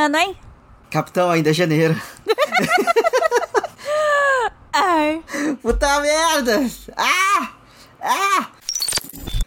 [0.00, 0.34] Ano, hein?
[0.90, 1.94] Capitão, ainda é janeiro.
[4.72, 5.22] Ai.
[5.60, 6.66] Puta merda!
[6.96, 7.50] Ah!
[8.00, 8.48] Ah!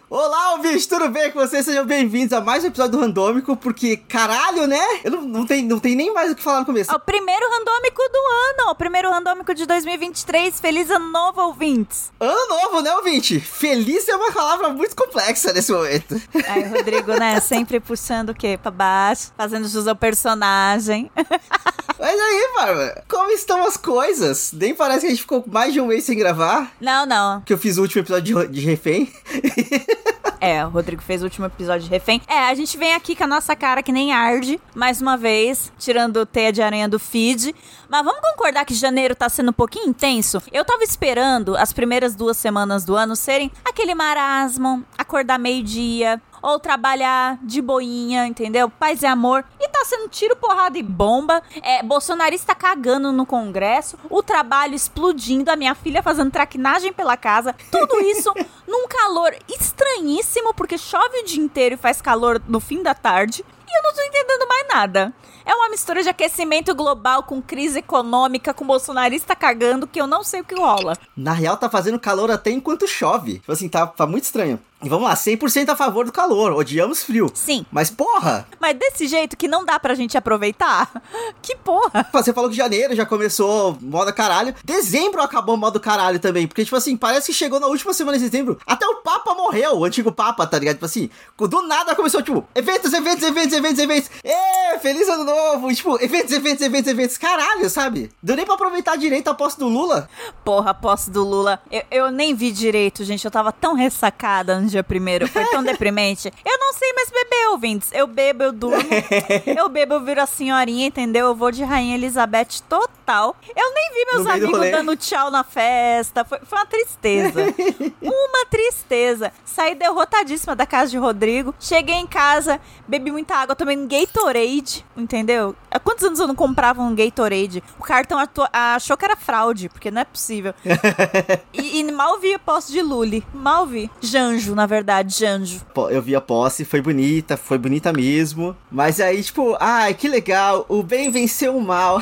[0.07, 1.65] Olá, ouvintes, tudo bem com vocês?
[1.65, 4.79] Sejam bem-vindos a mais um episódio do Randômico, porque caralho, né?
[5.03, 6.91] Eu não, não, tem, não tem nem mais o que falar no começo.
[6.91, 7.49] É o primeiro
[7.93, 10.59] randômico do ano, o primeiro randômico de 2023.
[10.59, 12.11] Feliz ano novo, ouvintes.
[12.19, 13.39] Ano novo, né, ouvinte?
[13.39, 16.19] Feliz é uma palavra muito complexa nesse momento.
[16.47, 17.39] Aí, Rodrigo, né?
[17.41, 18.57] Sempre puxando o quê?
[18.61, 21.11] Pra baixo, fazendo jus ao personagem.
[21.99, 24.51] Mas aí, mano, como estão as coisas?
[24.51, 26.73] Nem parece que a gente ficou mais de um mês sem gravar.
[26.81, 27.41] Não, não.
[27.41, 29.13] Que eu fiz o último episódio de, de refém.
[30.43, 32.21] É, o Rodrigo fez o último episódio de refém.
[32.27, 35.71] É, a gente vem aqui com a nossa cara que nem arde, mais uma vez,
[35.79, 37.55] tirando teia de aranha do feed.
[37.87, 40.43] Mas vamos concordar que janeiro tá sendo um pouquinho intenso?
[40.51, 46.59] Eu tava esperando as primeiras duas semanas do ano serem aquele marasmo, acordar meio-dia, ou
[46.59, 48.69] trabalhar de boinha, entendeu?
[48.69, 49.45] Paz e amor.
[49.59, 51.41] E tá sendo tiro, porrada e bomba.
[51.61, 57.55] É, bolsonarista cagando no Congresso, o trabalho explodindo, a minha filha fazendo traquinagem pela casa.
[57.71, 58.33] Tudo isso
[58.67, 63.43] num calor estranhíssimo, porque chove o dia inteiro e faz calor no fim da tarde.
[63.65, 65.13] E eu não tô entendendo mais nada.
[65.45, 70.23] É uma mistura de aquecimento global com crise econômica, com bolsonarista cagando, que eu não
[70.23, 70.97] sei o que rola.
[71.15, 73.39] Na real, tá fazendo calor até enquanto chove.
[73.39, 74.59] Tipo assim, tá, tá muito estranho.
[74.83, 77.31] E vamos lá, 100% a favor do calor, odiamos frio.
[77.33, 77.65] Sim.
[77.71, 78.45] Mas porra!
[78.59, 80.91] Mas desse jeito que não dá pra gente aproveitar?
[81.41, 82.05] Que porra!
[82.13, 84.55] Você falou que janeiro já começou moda caralho.
[84.63, 86.47] Dezembro acabou modo caralho também.
[86.47, 88.57] Porque, tipo assim, parece que chegou na última semana de dezembro.
[88.65, 90.75] Até o Papa morreu, o antigo Papa, tá ligado?
[90.75, 94.09] Tipo assim, do nada começou, tipo, eventos, eventos, eventos, eventos, eventos.
[94.23, 95.32] Ê, feliz ano novo!
[95.69, 97.17] E, tipo, eventos, eventos, eventos, eventos.
[97.17, 98.11] Caralho, sabe?
[98.21, 100.09] Deu nem pra aproveitar direito a posse do Lula.
[100.43, 101.59] Porra, a posse do Lula.
[101.71, 103.23] Eu, eu nem vi direito, gente.
[103.25, 105.27] Eu tava tão ressacada no dia primeiro.
[105.27, 106.31] Foi tão deprimente.
[106.45, 107.89] Eu não sei mais beber, ouvintes.
[107.93, 108.89] Eu bebo, eu durmo.
[109.45, 111.27] eu bebo, eu viro a senhorinha, entendeu?
[111.27, 113.35] Eu vou de Rainha Elizabeth total.
[113.55, 116.23] Eu nem vi meus No amigos dando tchau na festa.
[116.23, 117.41] Foi, foi uma tristeza.
[118.01, 119.31] uma tristeza.
[119.45, 121.53] Saí derrotadíssima da casa de Rodrigo.
[121.59, 125.22] Cheguei em casa, bebi muita água, tomei um Gatorade, entendeu?
[125.71, 127.63] Há quantos anos eu não comprava um Gatorade?
[127.79, 128.17] O cartão
[128.51, 130.53] achou que era fraude, porque não é possível.
[131.53, 133.25] e, e mal vi a posse de Lully.
[133.33, 133.89] Mal vi.
[134.01, 135.61] Janjo, na verdade, Janjo.
[135.89, 138.55] Eu vi a posse, foi bonita, foi bonita mesmo.
[138.71, 142.01] Mas aí, tipo, ai, que legal, o bem venceu o mal.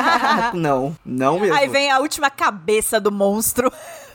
[0.54, 1.54] não, não mesmo.
[1.54, 3.72] Aí vem a última cabeça do monstro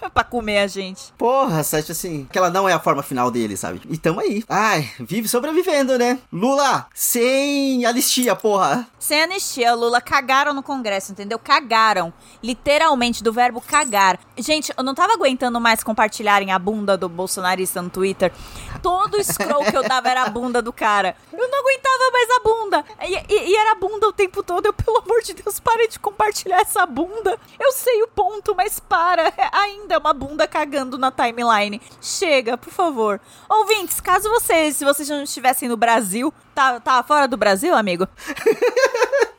[0.09, 1.13] pra comer a gente.
[1.17, 3.81] Porra, Sete, assim, que ela não é a forma final dele, sabe?
[3.89, 4.43] E tamo aí.
[4.49, 6.19] Ai, vive sobrevivendo, né?
[6.31, 8.87] Lula, sem anistia, porra.
[8.99, 11.37] Sem anistia, Lula cagaram no Congresso, entendeu?
[11.39, 12.11] Cagaram.
[12.43, 14.19] Literalmente, do verbo cagar.
[14.37, 18.31] Gente, eu não tava aguentando mais compartilharem a bunda do bolsonarista no Twitter.
[18.81, 21.15] Todo scroll que eu dava era a bunda do cara.
[21.31, 22.85] Eu não aguentava mais a bunda.
[23.01, 24.65] E, e- e era a bunda o tempo todo.
[24.65, 27.37] Eu, pelo amor de Deus, pare de compartilhar essa bunda.
[27.59, 29.31] Eu sei o ponto, mas para.
[29.95, 31.81] É uma bunda cagando na timeline.
[32.01, 33.21] Chega, por favor.
[33.47, 38.05] Ouvintes, caso vocês, se vocês não estivessem no Brasil, tá, tá fora do Brasil, amigo?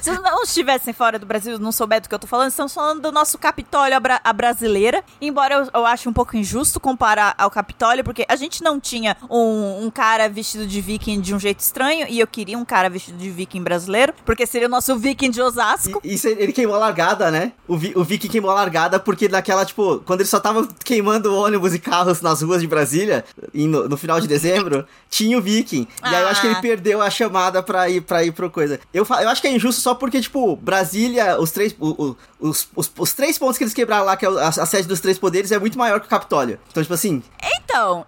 [0.00, 2.72] Se não estivessem fora do Brasil e não souber do que eu tô falando, estamos
[2.72, 5.02] falando do nosso Capitólio à brasileira.
[5.20, 9.16] Embora eu, eu ache um pouco injusto comparar ao Capitólio, porque a gente não tinha
[9.30, 12.88] um, um cara vestido de viking de um jeito estranho, e eu queria um cara
[12.88, 16.00] vestido de viking brasileiro, porque seria o nosso viking de Osasco.
[16.04, 17.52] E, isso ele queimou a largada, né?
[17.68, 21.34] O, Vi, o Vicky queimou a largada porque naquela, tipo, quando ele só tava queimando
[21.34, 25.86] ônibus e carros nas ruas de Brasília, no, no final de dezembro, tinha o Viking.
[26.04, 26.60] E aí eu acho que ele Ah.
[26.60, 28.78] perdeu a chamada pra ir, pra ir pro coisa.
[28.94, 31.74] Eu, eu acho que é injusto só porque, tipo, Brasília, os três.
[31.80, 34.66] o- o- os, os, os três pontos que eles quebraram lá, que é a, a
[34.66, 36.58] sede dos três poderes, é muito maior que o Capitólio.
[36.70, 38.04] Então, tipo assim, Então,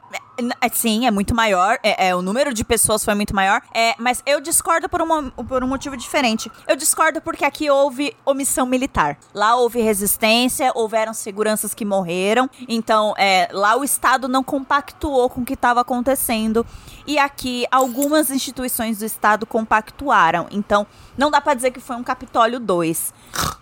[0.72, 1.78] sim, é muito maior.
[1.82, 3.60] É, é, o número de pessoas foi muito maior.
[3.74, 6.50] É, mas eu discordo por, uma- por um motivo diferente.
[6.66, 9.18] Eu discordo porque aqui houve omissão militar.
[9.34, 12.48] Lá houve resistência, houveram seguranças que morreram.
[12.68, 16.64] Então, é, lá o Estado não compactuou com o que estava acontecendo.
[17.06, 20.46] E aqui algumas instituições do Estado compactuaram.
[20.50, 20.86] Então,
[21.16, 23.12] não dá pra dizer que foi um Capitólio 2.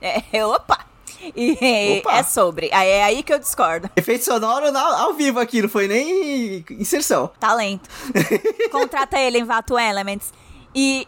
[0.00, 0.87] É, opa!
[1.36, 2.18] E Opa.
[2.18, 2.68] é sobre.
[2.72, 3.90] É aí que eu discordo.
[3.96, 7.30] efeito sonoro na- ao vivo aqui, não foi nem inserção.
[7.40, 7.88] Talento.
[8.70, 10.32] Contrata ele em Vato Elements.
[10.74, 11.06] E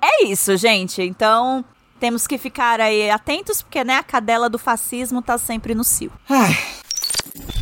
[0.00, 1.02] é isso, gente.
[1.02, 1.64] Então,
[1.98, 6.12] temos que ficar aí atentos, porque, né, a cadela do fascismo tá sempre no cio.
[6.28, 6.56] Ai.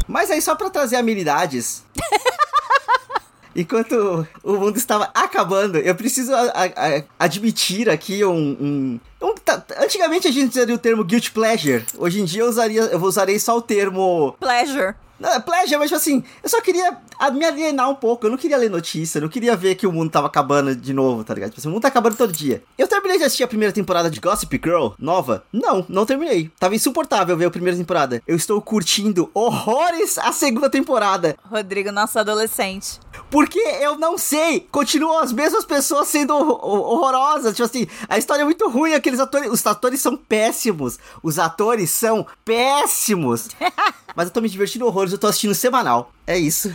[0.06, 1.84] Mas aí, só pra trazer amenidades.
[3.58, 6.64] Enquanto o mundo estava acabando, eu preciso a- a-
[6.98, 8.30] a- admitir aqui um.
[8.36, 11.84] um- um- tá- antigamente a gente usaria o termo guilt pleasure.
[11.96, 14.36] Hoje em dia eu, usaria, eu usarei só o termo.
[14.40, 14.94] Pleasure.
[15.18, 16.94] Não, é pleasure, mas tipo assim, eu só queria
[17.32, 18.26] me alienar um pouco.
[18.26, 20.92] Eu não queria ler notícia, eu não queria ver que o mundo tava acabando de
[20.92, 21.50] novo, tá ligado?
[21.50, 22.62] Tipo assim, o mundo tá acabando todo dia.
[22.76, 25.42] Eu terminei de assistir a primeira temporada de Gossip Girl, nova?
[25.50, 26.50] Não, não terminei.
[26.60, 28.22] Tava insuportável ver a primeira temporada.
[28.26, 31.34] Eu estou curtindo horrores a segunda temporada.
[31.50, 33.00] Rodrigo, nosso adolescente.
[33.30, 37.54] Porque eu não sei, continuam as mesmas pessoas sendo horrorosas.
[37.54, 39.50] Tipo assim, a história é muito ruim, aqueles atores.
[39.50, 40.98] Os atores são péssimos.
[41.22, 43.48] Os atores são péssimos.
[44.14, 46.12] Mas eu tô me divertindo horrores, eu tô assistindo semanal.
[46.26, 46.74] É isso.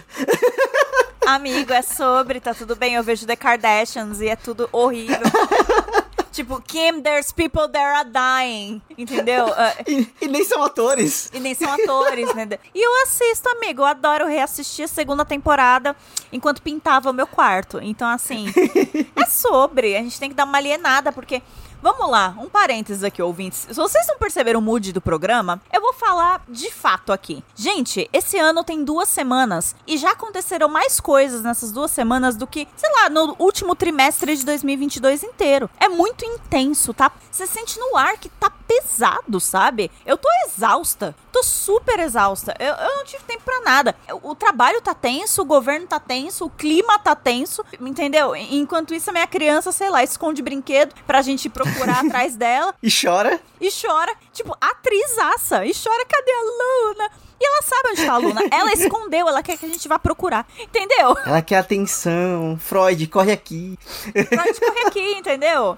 [1.25, 2.95] Amigo, é sobre, tá tudo bem.
[2.95, 5.17] Eu vejo The Kardashians e é tudo horrível.
[6.31, 8.81] Tipo, Kim, there's people that are dying.
[8.97, 9.47] Entendeu?
[9.47, 11.29] Uh, e, e, nem são atores.
[11.33, 12.47] E nem são atores, né?
[12.73, 13.81] E eu assisto, amigo.
[13.81, 15.95] Eu adoro reassistir a segunda temporada
[16.31, 17.79] enquanto pintava o meu quarto.
[17.81, 18.47] Então, assim,
[19.15, 19.95] é sobre.
[19.95, 21.41] A gente tem que dar uma alienada, porque
[21.81, 23.65] Vamos lá, um parênteses aqui, ouvintes.
[23.67, 27.43] Se vocês não perceberam o mood do programa, eu vou falar de fato aqui.
[27.55, 32.45] Gente, esse ano tem duas semanas e já aconteceram mais coisas nessas duas semanas do
[32.45, 35.67] que, sei lá, no último trimestre de 2022 inteiro.
[35.79, 37.11] É muito intenso, tá?
[37.31, 39.89] Você sente no ar que tá pesado, sabe?
[40.05, 41.15] Eu tô exausta.
[41.31, 42.53] Tô super exausta.
[42.59, 43.95] Eu, eu não tive tempo pra nada.
[44.21, 48.35] O, trabalho tá tenso, o governo tá tenso, o clima tá tenso, entendeu?
[48.35, 52.73] Enquanto isso, a minha criança, sei lá, esconde brinquedo pra gente procurar atrás dela.
[52.81, 53.39] E chora.
[53.59, 54.13] E chora.
[54.33, 55.65] Tipo, atrizaça.
[55.65, 57.09] E chora, cadê a Luna?
[57.39, 58.41] E ela sabe onde tá a Luna.
[58.51, 60.47] Ela escondeu, ela quer que a gente vá procurar.
[60.59, 61.15] Entendeu?
[61.25, 62.57] Ela quer atenção.
[62.59, 63.77] Freud, corre aqui.
[63.81, 65.77] Freud, corre aqui, entendeu?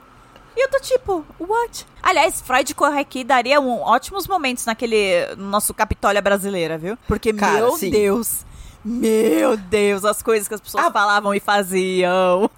[0.55, 1.85] E eu tô tipo, what?
[2.01, 6.97] Aliás, Freud corre aqui daria um, ótimos momentos naquele no nosso Capitólio brasileira, viu?
[7.07, 7.89] Porque, Cara, meu sim.
[7.89, 8.45] Deus,
[8.83, 12.49] meu Deus, as coisas que as pessoas ah, falavam e faziam.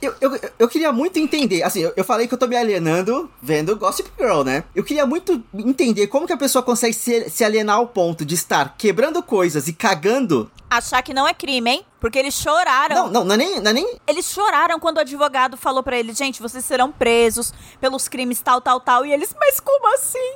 [0.00, 3.30] Eu, eu, eu queria muito entender, assim, eu, eu, falei que eu tô me alienando
[3.40, 4.64] vendo Gossip Girl, né?
[4.74, 8.34] Eu queria muito entender como que a pessoa consegue se, se alienar ao ponto de
[8.34, 10.50] estar quebrando coisas e cagando.
[10.68, 11.86] Achar que não é crime, hein?
[12.00, 13.06] Porque eles choraram.
[13.06, 13.60] Não, não, não é nem.
[13.60, 14.00] Não é nem...
[14.06, 18.60] Eles choraram quando o advogado falou para eles, gente, vocês serão presos pelos crimes tal,
[18.60, 19.06] tal, tal.
[19.06, 20.34] E eles, mas como assim?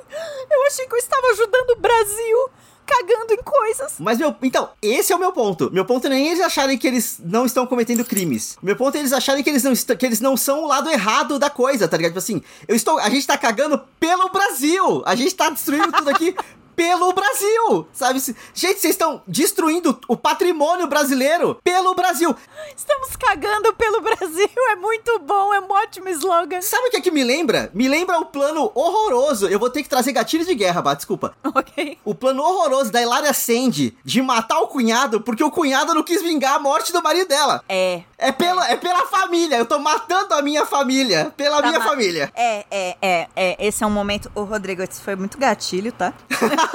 [0.49, 2.49] Eu achei que eu estava ajudando o Brasil
[2.89, 3.93] cagando em coisas.
[3.99, 5.69] Mas meu, então, esse é o meu ponto.
[5.71, 8.57] Meu ponto nem é eles acharem que eles não estão cometendo crimes.
[8.61, 11.37] Meu ponto é eles acharem que eles não que eles não são o lado errado
[11.37, 12.11] da coisa, tá ligado?
[12.11, 15.03] Tipo assim, eu estou, a gente tá cagando pelo Brasil.
[15.05, 16.35] A gente tá destruindo tudo aqui
[16.79, 18.21] pelo Brasil, sabe?
[18.53, 22.33] Gente, vocês estão destruindo o patrimônio brasileiro pelo Brasil.
[22.73, 26.61] Estamos cagando pelo Brasil, é muito bom, é um ótimo slogan.
[26.61, 27.69] Sabe o que é que me lembra?
[27.73, 29.49] Me lembra o plano horroroso.
[29.49, 31.33] Eu vou ter que trazer gatilhos de guerra, Bah, desculpa.
[31.43, 31.97] Ok.
[32.05, 36.21] O plano horroroso da Hilária Sandy de matar o cunhado porque o cunhado não quis
[36.21, 37.61] vingar a morte do marido dela.
[37.67, 38.03] É.
[38.17, 38.77] É pela, é.
[38.77, 39.57] pela família.
[39.57, 41.33] Eu tô matando a minha família.
[41.35, 42.31] Pela tá minha família.
[42.33, 43.67] É, é, é, é.
[43.67, 44.31] Esse é um momento.
[44.33, 46.13] Ô, Rodrigo, esse foi muito gatilho, tá?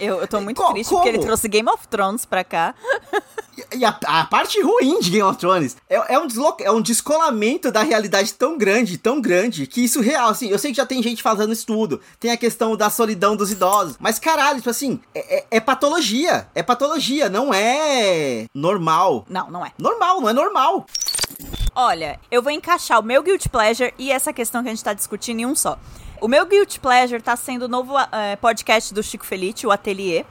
[0.00, 1.02] eu, eu tô muito Co triste como?
[1.02, 2.74] porque ele trouxe Game of Thrones pra cá.
[3.74, 6.80] E a, a, parte ruim de Game of Thrones é, é, um desloca, é um
[6.80, 10.86] descolamento da realidade tão grande, tão grande, que isso real, assim, eu sei que já
[10.86, 14.98] tem gente fazendo estudo, tem a questão da solidão dos idosos, mas caralho, tipo assim,
[15.14, 19.26] é, é, é patologia, é patologia, não é normal.
[19.28, 19.72] Não, não é.
[19.78, 20.86] Normal, não é normal.
[21.74, 24.94] Olha, eu vou encaixar o meu Guilty Pleasure e essa questão que a gente tá
[24.94, 25.78] discutindo em um só.
[26.22, 28.06] O meu Guilty Pleasure tá sendo o novo uh,
[28.40, 30.24] podcast do Chico Felite, o Atelier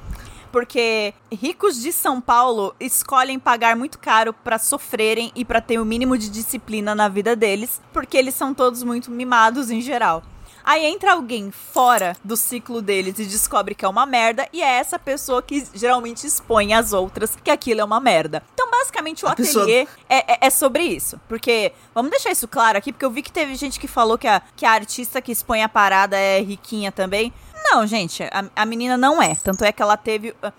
[0.50, 5.86] porque ricos de São Paulo escolhem pagar muito caro para sofrerem e para ter o
[5.86, 10.22] mínimo de disciplina na vida deles, porque eles são todos muito mimados em geral.
[10.64, 14.68] Aí entra alguém fora do ciclo deles e descobre que é uma merda, e é
[14.68, 18.44] essa pessoa que geralmente expõe as outras que aquilo é uma merda.
[18.54, 19.88] Então, basicamente, o a ateliê pessoa...
[20.10, 21.20] é, é, é, sobre isso.
[21.28, 24.28] Porque, vamos deixar isso claro aqui, porque eu vi que teve gente que falou que
[24.28, 27.34] a, que a artista que expõe a parada é riquinha também.
[27.64, 29.36] Não, gente, a, a menina não é.
[29.36, 30.32] Tanto é que ela teve.
[30.32, 30.52] Uh,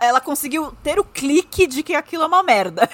[0.00, 2.88] ela conseguiu ter o clique de que aquilo é uma merda.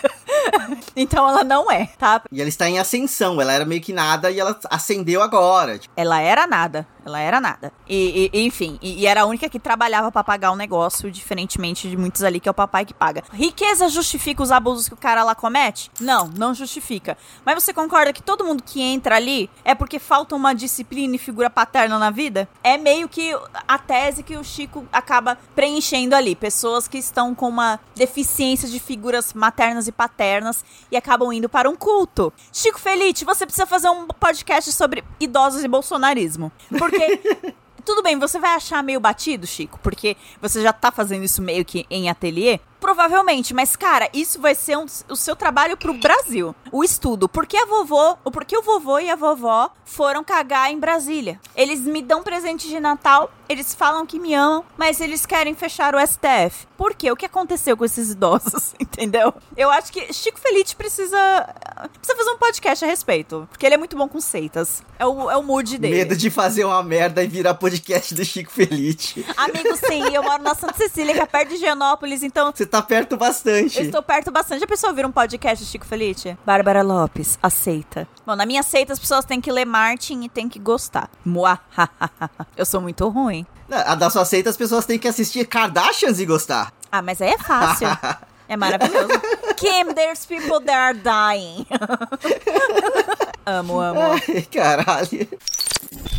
[0.94, 2.22] então ela não é, tá?
[2.30, 5.78] E ela está em ascensão, ela era meio que nada e ela ascendeu agora.
[5.78, 5.92] Tipo.
[5.96, 6.86] Ela era nada.
[7.04, 7.72] Ela era nada.
[7.86, 11.88] E, e enfim, e, e, era a única que trabalhava para pagar o negócio, diferentemente
[11.88, 13.22] de muitos ali que é o papai que paga.
[13.32, 15.90] Riqueza justifica os abusos que o cara lá comete?
[16.00, 17.16] Não, não justifica.
[17.44, 21.18] Mas você concorda que todo mundo que entra ali é porque falta uma disciplina e
[21.18, 22.48] figura paterna na vida?
[22.62, 23.32] É meio que
[23.68, 26.34] a tese que o Chico acaba preenchendo ali.
[26.34, 31.68] Pessoas que estão com uma deficiência de figuras maternas e paternas e acabam indo para
[31.68, 32.32] um culto.
[32.52, 36.50] Chico Felite, você precisa fazer um podcast sobre idosos e bolsonarismo.
[36.78, 37.54] Porque porque.
[37.84, 41.66] Tudo bem, você vai achar meio batido, Chico, porque você já tá fazendo isso meio
[41.66, 42.58] que em ateliê.
[42.84, 46.54] Provavelmente, mas cara, isso vai ser um, o seu trabalho pro Brasil.
[46.70, 47.26] O estudo.
[47.26, 50.78] Por que a vovô, ou por que o vovô e a vovó foram cagar em
[50.78, 51.40] Brasília?
[51.56, 55.94] Eles me dão presente de Natal, eles falam que me amam, mas eles querem fechar
[55.94, 56.66] o STF.
[56.76, 57.10] Por quê?
[57.10, 58.74] O que aconteceu com esses idosos?
[58.80, 59.32] Entendeu?
[59.56, 61.16] Eu acho que Chico Felice precisa
[61.92, 64.82] precisa fazer um podcast a respeito, porque ele é muito bom com seitas.
[64.98, 65.96] É o, é o mood dele.
[65.96, 69.24] Medo de fazer uma merda e virar podcast do Chico Felice.
[69.36, 72.82] Amigo, sim, eu moro na Santa Cecília, que é perto de Genópolis, então Você tá
[72.82, 73.78] perto bastante.
[73.78, 74.60] Eu estou perto bastante.
[74.60, 76.36] Já pensou ouvir um podcast de Chico Felice?
[76.44, 78.08] Bárbara Lopes, aceita.
[78.26, 81.08] Bom, na minha seita as pessoas têm que ler Martin e têm que gostar.
[81.24, 82.30] Muahahaha.
[82.56, 83.46] Eu sou muito ruim.
[83.70, 86.72] A da sua seita as pessoas têm que assistir Kardashians e gostar.
[86.90, 87.88] Ah, mas aí é fácil.
[88.46, 89.08] É maravilhoso.
[89.56, 91.64] Kim, there's people that are dying.
[93.46, 94.00] amo, amo.
[94.02, 95.26] Ai, caralho.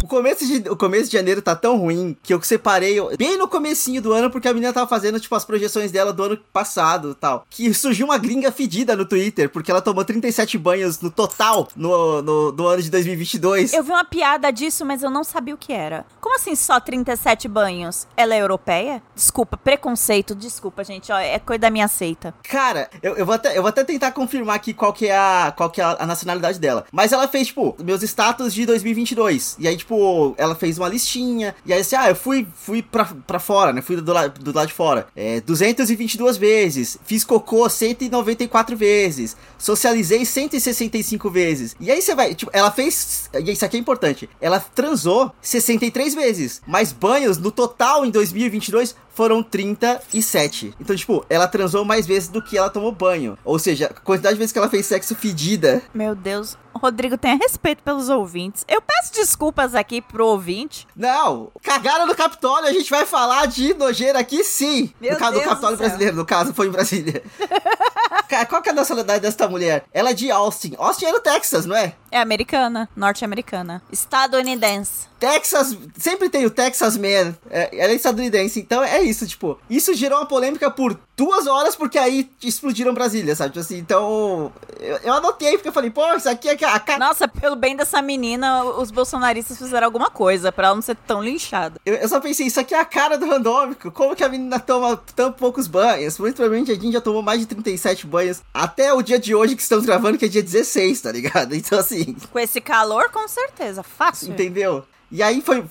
[0.06, 3.48] O começo, de, o começo de janeiro tá tão ruim que eu separei bem no
[3.48, 7.10] comecinho do ano, porque a menina tava fazendo, tipo, as projeções dela do ano passado
[7.10, 7.44] e tal.
[7.50, 12.22] Que surgiu uma gringa fedida no Twitter, porque ela tomou 37 banhos no total no,
[12.22, 13.74] no, no ano de 2022.
[13.74, 16.06] Eu vi uma piada disso, mas eu não sabia o que era.
[16.22, 18.08] Como assim só 37 banhos?
[18.16, 19.02] Ela é europeia?
[19.16, 22.32] Desculpa, preconceito, desculpa, gente, ó, é coisa da minha seita.
[22.44, 25.52] Cara, eu, eu, vou até, eu vou até tentar confirmar aqui qual que é, a,
[25.58, 26.86] qual que é a, a nacionalidade dela.
[26.92, 29.56] Mas ela fez, tipo, meus status de 2022.
[29.58, 29.95] E aí, tipo,
[30.38, 31.56] ela fez uma listinha.
[31.66, 33.82] E aí, assim, ah, eu fui, fui pra, pra fora, né?
[33.82, 35.08] Fui do, la, do lado de fora.
[35.16, 36.98] É, 222 vezes.
[37.06, 39.36] Fiz cocô 194 vezes.
[39.58, 41.76] Socializei 165 vezes.
[41.80, 43.30] E aí você vai, tipo, ela fez.
[43.34, 44.30] E isso aqui é importante.
[44.40, 46.62] Ela transou 63 vezes.
[46.66, 50.76] Mas banhos no total em 2022 foram 37.
[50.80, 53.38] Então, tipo, ela transou mais vezes do que ela tomou banho.
[53.44, 55.82] Ou seja, a quantidade de vezes que ela fez sexo fedida.
[55.94, 58.66] Meu Deus, Rodrigo, tenha respeito pelos ouvintes.
[58.68, 60.86] Eu peço desculpas aqui pro ouvinte.
[60.96, 64.94] Não, cagaram no Capitólio, a gente vai falar de nojeira aqui sim.
[65.00, 67.24] Meu no caso Deus do Capitólio do brasileiro, no caso foi em Brasília.
[68.50, 69.86] Qual que é a nacionalidade dessa mulher?
[69.94, 70.76] Ela é de Austin.
[70.78, 71.96] Austin é no Texas, não é?
[72.12, 73.82] É americana, norte-americana.
[73.92, 75.08] Estadunidense.
[75.26, 77.36] Texas, sempre tem o Texas Man.
[77.50, 79.60] É, ela é estadunidense, então é isso, tipo.
[79.68, 83.50] Isso gerou uma polêmica por duas horas, porque aí explodiram Brasília, sabe?
[83.50, 84.54] Tipo assim, então.
[84.80, 87.00] Eu, eu anotei, porque eu falei, pô, isso aqui é a cara.
[87.00, 91.24] Nossa, pelo bem dessa menina, os bolsonaristas fizeram alguma coisa pra ela não ser tão
[91.24, 91.80] linchada.
[91.84, 93.92] Eu, eu só pensei, isso aqui é a cara do randômico.
[93.92, 96.20] Como que a menina toma tão poucos banhos?
[96.20, 99.56] Muito provavelmente a gente já tomou mais de 37 banhos até o dia de hoje
[99.56, 101.56] que estamos gravando, que é dia 16, tá ligado?
[101.66, 103.82] Então, assim, Com esse calor, com certeza.
[103.82, 104.30] Fácil.
[104.30, 104.86] entendeu?
[105.12, 105.64] E aí foi.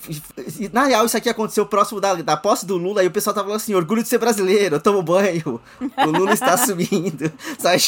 [0.71, 3.47] Na real, isso aqui aconteceu próximo da, da posse do Lula, e o pessoal tava
[3.47, 5.59] falando assim: orgulho de ser brasileiro, eu tomo banho.
[5.79, 7.31] O Lula está sumindo.
[7.59, 7.79] Sabe,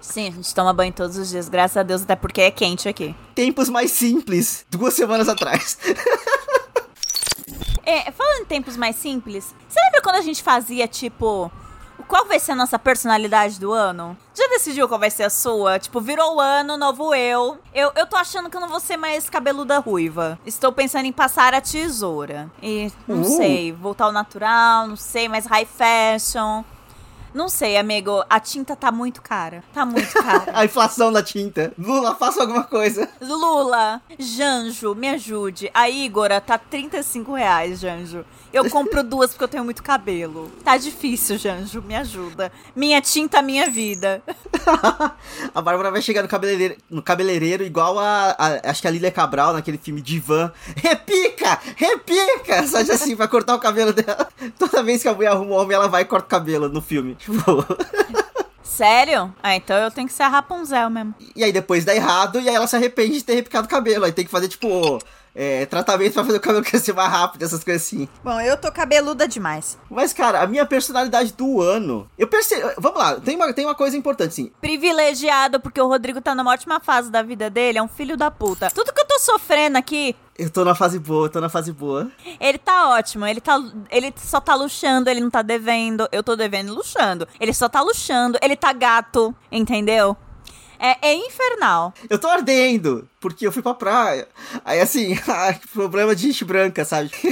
[0.00, 2.88] Sim, a gente toma banho todos os dias, graças a Deus, até porque é quente
[2.88, 3.14] aqui.
[3.34, 5.78] tempos mais simples, duas semanas atrás.
[7.84, 11.50] É, falando em tempos mais simples, você lembra quando a gente fazia, tipo,
[12.12, 14.14] qual vai ser a nossa personalidade do ano?
[14.34, 15.78] Já decidiu qual vai ser a sua?
[15.78, 17.56] Tipo, virou o ano, novo eu.
[17.74, 20.38] Eu, eu tô achando que eu não vou ser mais cabeluda ruiva.
[20.44, 22.50] Estou pensando em passar a tesoura.
[22.62, 23.24] E não Uh.
[23.24, 26.62] sei, voltar ao natural, não sei, mais high fashion.
[27.32, 29.64] Não sei, amigo, a tinta tá muito cara.
[29.72, 30.52] Tá muito cara.
[30.54, 31.72] A inflação da tinta.
[31.78, 33.08] Lula, faça alguma coisa.
[33.22, 35.70] Lula, Janjo, me ajude.
[35.72, 38.22] A Igora tá 35 reais, Janjo.
[38.52, 40.50] Eu compro duas porque eu tenho muito cabelo.
[40.64, 42.52] Tá difícil, Janjo, me ajuda.
[42.76, 44.22] Minha tinta, minha vida.
[45.54, 49.10] a Bárbara vai chegar no cabeleireiro, no cabeleireiro igual a, a- Acho que a Lília
[49.10, 50.52] Cabral naquele filme Divan.
[50.76, 51.58] Repica!
[51.76, 52.66] Repica!
[52.66, 54.28] Só de assim, vai cortar o cabelo dela.
[54.58, 56.82] Toda vez que a mulher arruma um homem, ela vai e corta o cabelo no
[56.82, 57.14] filme.
[57.14, 57.64] Tipo.
[58.62, 59.34] Sério?
[59.42, 61.14] Ah, então eu tenho que ser a Rapunzel mesmo.
[61.36, 64.04] E aí depois dá errado e aí ela se arrepende de ter repicado o cabelo.
[64.04, 64.98] Aí tem que fazer, tipo,
[65.34, 68.08] é, tratamento pra fazer o cabelo crescer mais rápido, essas coisas assim.
[68.22, 69.78] Bom, eu tô cabeluda demais.
[69.90, 72.08] Mas, cara, a minha personalidade do ano.
[72.18, 72.70] Eu percebo.
[72.78, 74.52] Vamos lá, tem uma, tem uma coisa importante, sim.
[74.60, 78.30] Privilegiado, porque o Rodrigo tá numa ótima fase da vida dele, é um filho da
[78.30, 78.70] puta.
[78.70, 81.72] Tudo que eu tô sofrendo aqui, Eu tô na fase boa, eu tô na fase
[81.72, 82.10] boa.
[82.40, 86.08] Ele tá ótimo, ele, tá, ele só tá luxando, ele não tá devendo.
[86.10, 87.28] Eu tô devendo e luxando.
[87.38, 90.16] Ele só tá luxando, ele tá gato, entendeu?
[90.82, 91.94] É, é infernal.
[92.10, 94.28] Eu tô ardendo, porque eu fui pra praia.
[94.64, 95.16] Aí, assim,
[95.72, 97.10] problema de gente branca, sabe?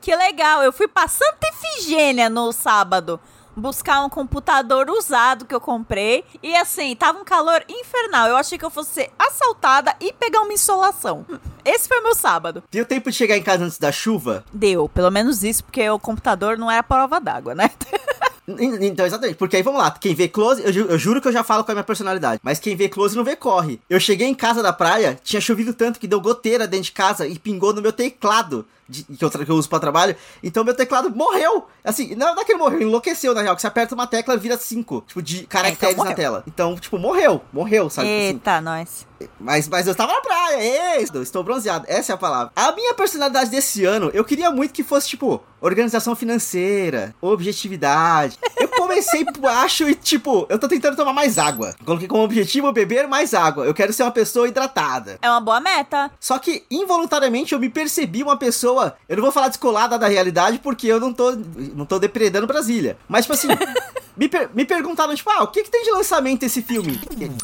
[0.00, 3.20] Que legal, eu fui pra Santa Efigênia no sábado
[3.56, 6.24] buscar um computador usado que eu comprei.
[6.42, 8.26] E assim, tava um calor infernal.
[8.26, 11.24] Eu achei que eu fosse ser assaltada e pegar uma insolação.
[11.64, 12.62] Esse foi o meu sábado.
[12.70, 14.44] Deu tempo de chegar em casa antes da chuva?
[14.52, 17.70] Deu, pelo menos isso, porque o computador não era prova d'água, né?
[18.48, 19.36] Então, exatamente.
[19.36, 19.90] Porque aí vamos lá.
[19.90, 22.40] Quem vê close, eu, ju- eu juro que eu já falo com a minha personalidade.
[22.42, 23.80] Mas quem vê close não vê corre.
[23.88, 27.26] Eu cheguei em casa da praia, tinha chovido tanto que deu goteira dentro de casa
[27.26, 28.66] e pingou no meu teclado.
[28.92, 31.66] De- que, eu, que eu uso pra trabalho, então meu teclado morreu.
[31.82, 33.54] Assim, não, não é que ele morreu, enlouqueceu na real.
[33.56, 36.44] Que você aperta uma tecla vira cinco, tipo, de caracteres então na tela.
[36.46, 38.08] Então, tipo, morreu, morreu, sabe?
[38.08, 39.06] Assim, Eita, nós.
[39.40, 42.52] mas, mas eu estava na praia, ei, estou- estou bronzeado, essa é a palavra.
[42.54, 48.38] A minha personalidade desse ano, eu queria muito que fosse, tipo, organização financeira, objetividade.
[48.56, 51.74] Eu comecei por baixo e, tipo, eu tô tentando tomar mais água.
[51.84, 53.64] Coloquei como objetivo beber mais água.
[53.64, 55.18] Eu quero ser uma pessoa hidratada.
[55.22, 56.10] É uma boa meta.
[56.18, 58.81] Só que, involuntariamente, eu me percebi uma pessoa.
[59.08, 61.32] Eu não vou falar descolada da realidade porque eu não tô,
[61.74, 62.96] não tô depredando Brasília.
[63.08, 63.48] Mas, tipo assim,
[64.16, 67.00] me, per- me perguntaram, tipo, ah, o que, que tem de lançamento esse filme?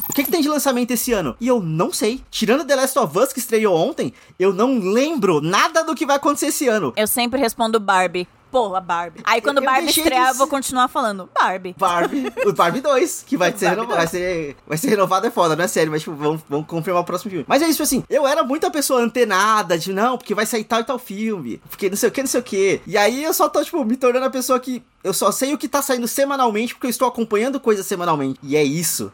[0.08, 1.36] O que, que tem de lançamento esse ano?
[1.40, 2.22] E eu não sei.
[2.30, 6.16] Tirando The Last of Us, que estreou ontem, eu não lembro nada do que vai
[6.16, 6.92] acontecer esse ano.
[6.96, 8.26] Eu sempre respondo Barbie.
[8.50, 9.20] Porra, Barbie.
[9.24, 11.74] Aí quando Eu- Barbie estrear, eu vou continuar falando Barbie.
[11.78, 15.64] Barbie, o Barbie 2, que vai ser, vai ser vai ser renovado é foda, não
[15.64, 17.44] é sério, mas tipo, vamos, vamos confirmar o próximo filme.
[17.46, 20.80] Mas é isso assim, eu era muita pessoa antenada de não, porque vai sair tal
[20.80, 22.80] e tal filme, porque não sei o que, não sei o que.
[22.86, 25.58] E aí eu só tô tipo me tornando a pessoa que eu só sei o
[25.58, 28.38] que tá saindo semanalmente porque eu estou acompanhando coisas semanalmente.
[28.42, 29.12] E é isso.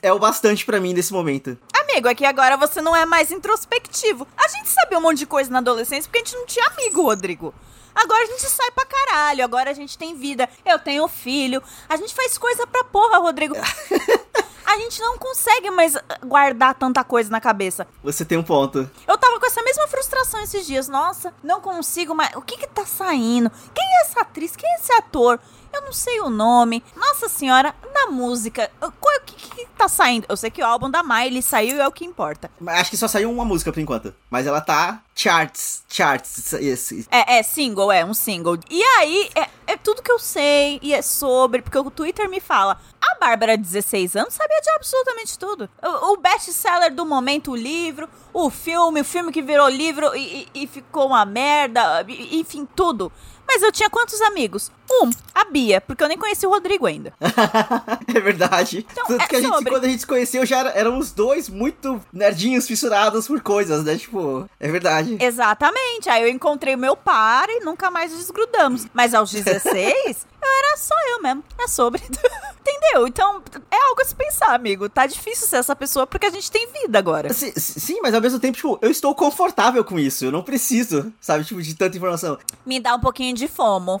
[0.00, 1.58] É o bastante pra mim nesse momento.
[1.78, 4.26] Amigo, é que agora você não é mais introspectivo.
[4.34, 7.02] A gente sabia um monte de coisa na adolescência porque a gente não tinha amigo,
[7.02, 7.52] Rodrigo.
[7.94, 10.48] Agora a gente sai pra caralho, agora a gente tem vida.
[10.64, 11.62] Eu tenho filho.
[11.88, 13.54] A gente faz coisa pra porra, Rodrigo.
[14.64, 15.94] A gente não consegue mais
[16.24, 17.86] guardar tanta coisa na cabeça.
[18.02, 18.90] Você tem um ponto.
[19.06, 20.88] Eu tava com essa mesma frustração esses dias.
[20.88, 22.34] Nossa, não consigo mais.
[22.36, 23.50] O que que tá saindo?
[23.74, 24.56] Quem é essa atriz?
[24.56, 25.38] Quem é esse ator?
[25.72, 26.82] Eu não sei o nome.
[26.96, 28.70] Nossa senhora, na música.
[28.78, 30.26] Qual, o que, que tá saindo?
[30.28, 32.50] Eu sei que o álbum da Miley saiu e é o que importa.
[32.66, 34.14] Acho que só saiu uma música por enquanto.
[34.30, 36.52] Mas ela tá charts, charts.
[36.54, 37.06] Esse.
[37.10, 38.58] É, é single, é um single.
[38.70, 42.40] E aí, é, é tudo que eu sei e é sobre, porque o Twitter me
[42.40, 42.78] fala.
[43.00, 45.68] A Bárbara, 16 anos, sabia de absolutamente tudo.
[45.82, 50.48] O, o best-seller do momento, o livro, o filme, o filme que virou livro e,
[50.54, 53.12] e- e ficou uma merda, enfim, tudo.
[53.46, 54.70] Mas eu tinha quantos amigos?
[54.90, 57.12] Um, a Bia, porque eu nem conheci o Rodrigo ainda.
[58.14, 58.86] é verdade.
[58.90, 59.70] Então, Tanto é que a gente, sobre.
[59.70, 63.84] quando a gente se conheceu, já era, eram os dois muito nerdinhos fissurados por coisas,
[63.84, 63.96] né?
[63.96, 65.16] Tipo, é verdade.
[65.20, 66.08] Exatamente.
[66.08, 68.86] Aí eu encontrei o meu par e nunca mais desgrudamos.
[68.92, 71.44] Mas aos 16, eu era só eu mesmo.
[71.58, 72.02] É sobre.
[72.60, 73.06] Entendeu?
[73.06, 74.88] Então, é algo a se pensar, amigo.
[74.88, 77.32] Tá difícil ser essa pessoa porque a gente tem vida agora.
[77.32, 80.24] Sim, sim, mas ao mesmo tempo, tipo, eu estou confortável com isso.
[80.24, 82.38] Eu não preciso, sabe, tipo, de tanta informação.
[82.64, 84.00] Me dá um pouquinho de fomo.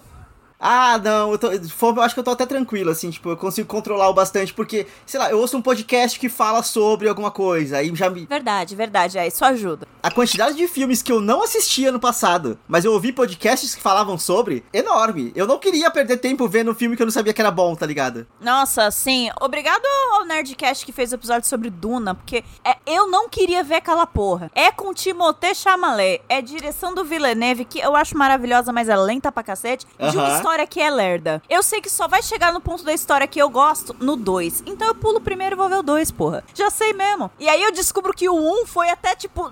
[0.64, 3.66] Ah, não, eu tô, eu acho que eu tô até tranquilo, assim, tipo, eu consigo
[3.66, 7.78] controlar o bastante, porque, sei lá, eu ouço um podcast que fala sobre alguma coisa,
[7.78, 8.26] aí já me.
[8.26, 9.18] Verdade, verdade.
[9.18, 9.88] É, isso ajuda.
[10.00, 13.82] A quantidade de filmes que eu não assistia no passado, mas eu ouvi podcasts que
[13.82, 15.32] falavam sobre, enorme.
[15.34, 17.74] Eu não queria perder tempo vendo um filme que eu não sabia que era bom,
[17.74, 18.24] tá ligado?
[18.40, 19.30] Nossa, sim.
[19.40, 23.76] Obrigado ao Nerdcast que fez o episódio sobre Duna, porque é, eu não queria ver
[23.76, 24.48] aquela porra.
[24.54, 29.32] É com Timothée Chalamet, é direção do Villeneuve, que eu acho maravilhosa, mas é lenta
[29.32, 30.42] pra cacete, de uma Aham.
[30.52, 31.42] História que é lerda.
[31.48, 34.64] Eu sei que só vai chegar no ponto da história que eu gosto no 2,
[34.66, 36.44] então eu pulo primeiro e vou ver o 2, porra.
[36.54, 37.30] Já sei mesmo.
[37.38, 39.50] E aí eu descubro que o 1 foi até, tipo,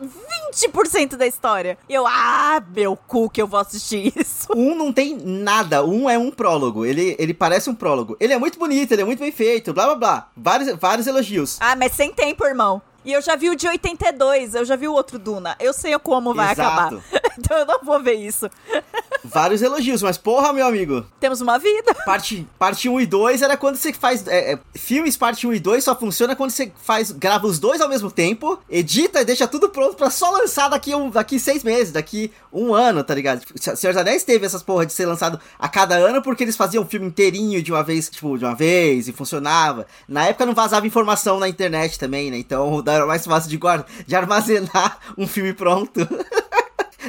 [0.53, 1.79] 20% da história.
[1.89, 4.49] E eu, ah, meu cu que eu vou assistir isso.
[4.61, 6.85] Um não tem nada, um é um prólogo.
[6.85, 8.17] Ele, ele parece um prólogo.
[8.21, 10.29] Ele é muito bonito, ele é muito bem feito, blá blá blá.
[10.37, 11.57] Vários, vários elogios.
[11.61, 12.83] Ah, mas sem tempo, irmão.
[13.05, 15.57] E eu já vi o de 82, eu já vi o outro Duna.
[15.59, 16.97] Eu sei como vai Exato.
[16.97, 17.03] acabar.
[17.39, 18.51] então eu não vou ver isso.
[19.25, 21.05] Vários elogios, mas porra, meu amigo.
[21.21, 21.95] Temos uma vida.
[22.05, 24.27] Parte, parte 1 e 2 era quando você faz.
[24.27, 27.11] é, é, filmes parte 1 e 2 só funciona quando você faz.
[27.11, 30.95] grava os dois ao mesmo tempo, edita e deixa tudo pronto pra só lançar daqui,
[30.95, 33.41] um, daqui seis meses, daqui um ano, tá ligado?
[33.41, 36.43] Tipo, Se- Senhor dos Anéis teve essas porra de ser lançado a cada ano porque
[36.45, 39.87] eles faziam um filme inteirinho de uma vez, tipo, de uma vez e funcionava.
[40.09, 42.39] Na época não vazava informação na internet também, né?
[42.39, 46.01] Então era mais fácil de, guarda, de armazenar um filme pronto.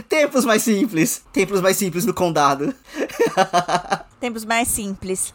[0.07, 1.23] Tempos mais simples.
[1.31, 2.73] Tempos mais simples no condado.
[4.19, 5.33] Tempos mais simples.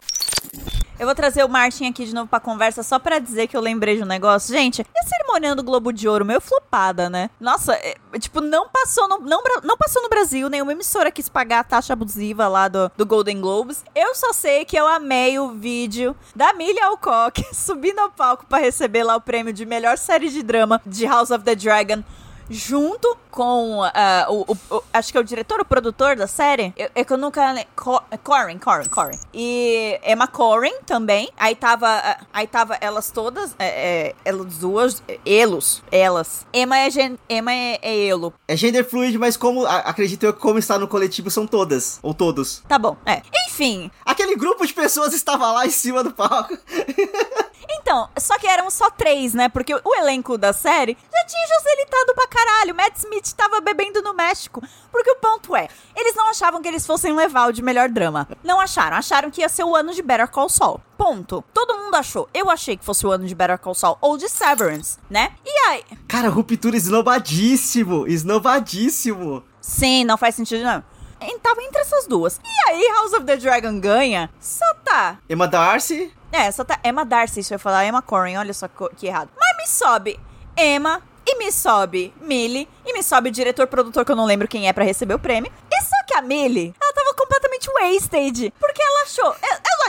[0.98, 3.60] Eu vou trazer o Martin aqui de novo pra conversa só pra dizer que eu
[3.60, 4.54] lembrei de um negócio.
[4.54, 7.28] Gente, e a cerimônia do Globo de Ouro meio flopada, né?
[7.38, 11.60] Nossa, é, tipo, não passou no, não, não passou no Brasil, nenhuma emissora quis pagar
[11.60, 13.84] a taxa abusiva lá do, do Golden Globes.
[13.94, 18.58] Eu só sei que eu amei o vídeo da Millie Alcock subindo ao palco pra
[18.58, 22.02] receber lá o prêmio de melhor série de drama de House of the Dragon.
[22.48, 23.90] Junto com uh,
[24.30, 26.72] o, o, o, Acho que é o diretor, o produtor da série.
[26.76, 27.66] Eu, é que eu nunca.
[27.74, 29.18] Corin, Corin, Corin.
[29.32, 31.28] E Emma Corin também.
[31.36, 31.98] Aí tava.
[31.98, 33.54] Uh, aí tava elas todas.
[33.58, 35.02] É, é, elas duas.
[35.24, 35.82] Elos.
[35.90, 36.46] Elas.
[36.52, 38.32] Emma é, gen, Emma é, é elo.
[38.48, 39.66] É gender fluid, mas como.
[39.66, 41.98] Acredito eu que como está no coletivo são todas.
[42.02, 42.62] Ou todos.
[42.68, 43.22] Tá bom, é.
[43.46, 43.90] Enfim.
[44.04, 46.56] Aquele grupo de pessoas estava lá em cima do palco.
[47.68, 49.48] Então, só que eram só três, né?
[49.48, 52.74] Porque o elenco da série já tinha joselitado pra caralho.
[52.74, 54.62] Matt Smith tava bebendo no México.
[54.90, 58.28] Porque o ponto é, eles não achavam que eles fossem levar o de melhor drama.
[58.42, 58.96] Não acharam.
[58.96, 60.80] Acharam que ia ser o ano de Better Call Saul.
[60.96, 61.44] Ponto.
[61.52, 62.28] Todo mundo achou.
[62.32, 65.32] Eu achei que fosse o ano de Better Call Saul ou de Severance, né?
[65.44, 65.84] E aí?
[66.08, 68.06] Cara, ruptura esnobadíssimo.
[68.06, 69.44] Esnobadíssimo.
[69.60, 70.96] Sim, não faz sentido não
[71.46, 72.40] tava entre essas duas.
[72.44, 74.28] E aí, House of the Dragon ganha?
[74.40, 75.18] Só tá.
[75.28, 76.12] Emma Darcy?
[76.36, 79.30] É, só tá Emma Darcy, isso eu ia falar Emma Corrin, olha só que errado.
[79.34, 80.20] Mas me sobe
[80.54, 84.68] Emma, e me sobe Millie, e me sobe o diretor-produtor que eu não lembro quem
[84.68, 85.50] é para receber o prêmio.
[85.70, 89.34] E só que a Millie, ela tava completamente wasted, porque ela achou,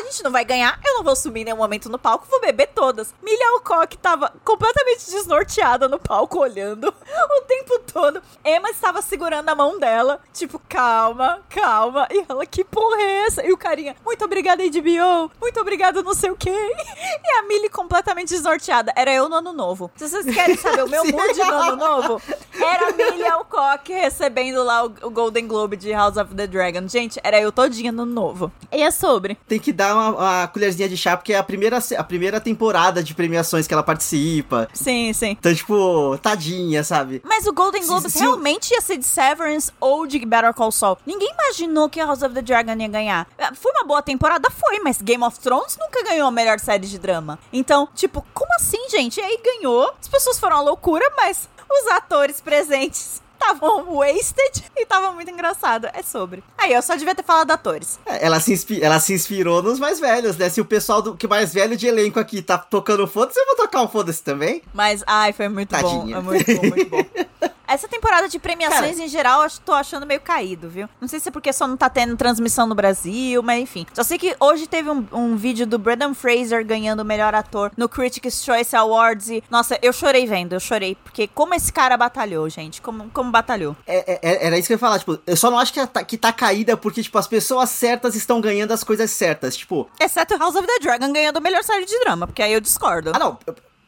[0.08, 2.68] gente não vai ganhar, eu não vou subir em nenhum momento no palco, vou beber
[2.68, 3.14] todas.
[3.22, 6.88] Millie Alcock tava completamente desnorteada no palco, olhando
[7.38, 8.22] o tempo todo.
[8.44, 12.08] Emma estava segurando a mão dela, tipo, calma, calma.
[12.12, 13.46] E ela, que porra é essa?
[13.46, 16.52] E o carinha, muito obrigada, HBO, muito obrigada, não sei o quê.
[17.28, 18.94] E a Millie completamente desnorteada.
[18.96, 19.92] Era eu no ano novo.
[19.96, 22.22] Se vocês querem saber o meu mood no ano novo,
[22.54, 26.88] era a Millie Alcock recebendo lá o, o Golden Globe de House of the Dragon.
[26.88, 28.52] Gente, era eu todinha no novo.
[28.72, 29.36] E é sobre.
[29.48, 33.04] Tem que dar uma, uma colherzinha de chá, porque é a primeira, a primeira temporada
[33.04, 34.68] de premiações que ela participa.
[34.74, 35.38] Sim, sim.
[35.40, 37.22] Então, tipo, tadinha, sabe?
[37.26, 40.72] Mas o Golden Globes se, se realmente ia ser de Severance ou de Better Call
[40.72, 40.98] Saul.
[41.06, 43.28] Ninguém imaginou que House of the Dragon ia ganhar.
[43.38, 44.50] É, foi uma boa temporada?
[44.50, 47.40] Foi, mas Game of Thrones nunca ganhou a melhor série de drama.
[47.52, 49.20] Então, tipo, como assim, gente?
[49.20, 49.92] E aí ganhou.
[50.00, 55.88] As pessoas foram à loucura, mas os atores presentes estavam wasted e tava muito engraçado.
[55.94, 56.44] É sobre.
[56.58, 58.00] Aí, eu só devia ter falado atores.
[58.06, 60.50] É, ela, se ela se inspirou nos mais velhos, né?
[60.50, 63.56] Se o pessoal do que mais velho de elenco aqui tá tocando foda-se, eu vou
[63.56, 64.62] tocar um foda-se também.
[64.74, 66.00] Mas, ai, foi muito Tadinha.
[66.00, 66.18] bom.
[66.18, 67.04] É muito bom, muito bom.
[67.68, 70.88] Essa temporada de premiações Cara, em geral, eu tô achando meio caído, viu?
[71.02, 73.86] Não sei se é porque só não tá tendo transmissão no Brasil, mas enfim.
[73.94, 77.72] Só sei que hoje teve um, um vídeo do Brendan Fraser ganhando o melhor ator
[77.76, 80.96] no Critics' Choice Awards e, nossa, eu chorei vendo, eu chorei.
[81.04, 83.76] Porque como esse cara batalhou, gente, como, como batalhou.
[83.86, 85.86] É, é, é era isso que eu ia falar, tipo, eu só não acho que
[85.86, 89.90] tá, que tá caída porque, tipo, as pessoas certas estão ganhando as coisas certas, tipo...
[90.00, 93.12] Exceto House of the Dragon ganhando o melhor série de drama, porque aí eu discordo.
[93.14, 93.38] Ah, não,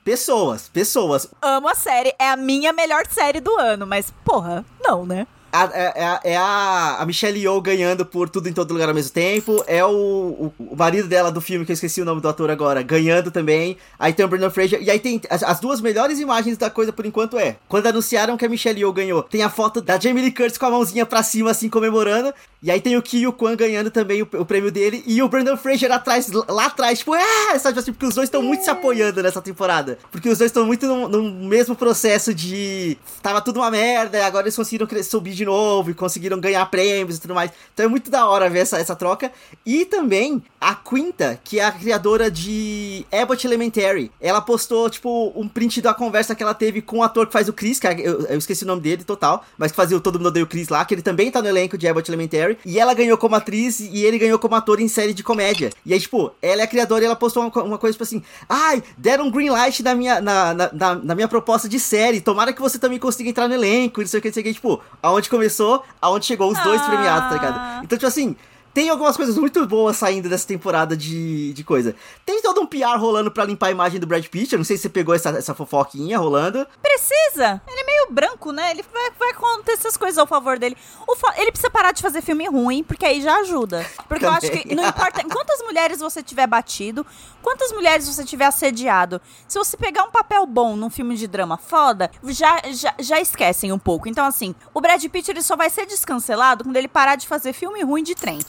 [0.03, 1.27] Pessoas, pessoas.
[1.41, 5.27] Amo a série, é a minha melhor série do ano, mas porra, não, né?
[5.51, 8.95] A, é, é, é, a, a Michelle Yeoh ganhando por tudo em todo lugar ao
[8.95, 9.63] mesmo tempo.
[9.67, 12.49] É o, o, o, marido dela do filme, que eu esqueci o nome do ator
[12.49, 13.77] agora, ganhando também.
[13.97, 14.81] Aí tem o Brendan Fraser.
[14.81, 17.57] E aí tem as, as, duas melhores imagens da coisa por enquanto é.
[17.67, 20.65] Quando anunciaram que a Michelle Yeoh ganhou, tem a foto da Jamie Lee Curtis com
[20.65, 22.33] a mãozinha pra cima, assim, comemorando.
[22.61, 25.01] E aí tem o Kyo Kwan ganhando também o, o, prêmio dele.
[25.07, 28.41] E o Brendan Fraser atrás, lá atrás, tipo, é, sabe assim, porque os dois estão
[28.41, 29.97] muito se apoiando nessa temporada.
[30.11, 32.97] Porque os dois estão muito no, no, mesmo processo de.
[33.21, 37.21] Tava tudo uma merda, agora eles conseguiram subir de novo e conseguiram ganhar prêmios e
[37.21, 37.51] tudo mais.
[37.73, 39.31] Então é muito da hora ver essa, essa troca.
[39.65, 45.47] E também a Quinta, que é a criadora de Abbott Elementary, ela postou, tipo, um
[45.47, 47.93] print da conversa que ela teve com o ator que faz o Chris, que é,
[47.99, 50.47] eu, eu esqueci o nome dele total, mas que fazia o Todo Mundo Odeia o
[50.47, 52.57] Chris lá, que ele também tá no elenco de Abbott Elementary.
[52.65, 55.69] E ela ganhou como atriz e ele ganhou como ator em série de comédia.
[55.85, 58.21] E aí, tipo, ela é a criadora e ela postou uma, uma coisa, tipo assim,
[58.47, 62.19] ai, deram um green light na minha, na, na, na, na minha proposta de série,
[62.19, 64.45] tomara que você também consiga entrar no elenco, não sei o que, não sei o
[64.45, 66.63] que, tipo, aonde começou, aonde chegou os ah.
[66.63, 67.83] dois premiados, tá ligado?
[67.83, 68.35] Então, tipo assim,
[68.79, 71.93] tem algumas coisas muito boas saindo dessa temporada de, de coisa.
[72.25, 74.53] Tem todo um PR rolando pra limpar a imagem do Brad Pitt.
[74.53, 76.65] Eu não sei se você pegou essa, essa fofoquinha rolando.
[76.81, 77.61] Precisa!
[77.67, 78.71] Ele é meio branco, né?
[78.71, 80.77] Ele vai, vai acontecer essas coisas ao favor dele.
[81.17, 83.85] Fa ele precisa parar de fazer filme ruim, porque aí já ajuda.
[84.07, 84.29] Porque Também.
[84.29, 87.05] eu acho que não importa quantas mulheres você tiver batido,
[87.41, 89.19] quantas mulheres você tiver assediado.
[89.45, 93.73] Se você pegar um papel bom num filme de drama foda, já, já, já esquecem
[93.73, 94.07] um pouco.
[94.07, 97.51] Então, assim, o Brad Pitt ele só vai ser descancelado quando ele parar de fazer
[97.51, 98.39] filme ruim de trem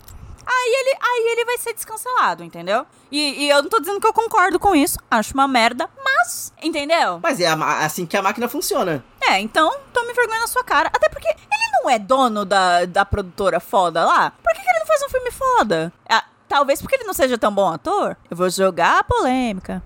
[0.50, 2.84] aí ele, aí ele vai ser descancelado, entendeu?
[3.10, 6.52] E, e, eu não tô dizendo que eu concordo com isso, acho uma merda, mas,
[6.62, 7.20] entendeu?
[7.22, 9.04] Mas é assim que a máquina funciona.
[9.20, 10.88] É, então tome vergonha na sua cara.
[10.92, 14.30] Até porque ele não é dono da, da produtora foda lá.
[14.30, 15.92] Por que, que ele não faz um filme foda?
[16.08, 18.16] Ah, talvez porque ele não seja tão bom ator.
[18.30, 19.82] Eu vou jogar a polêmica.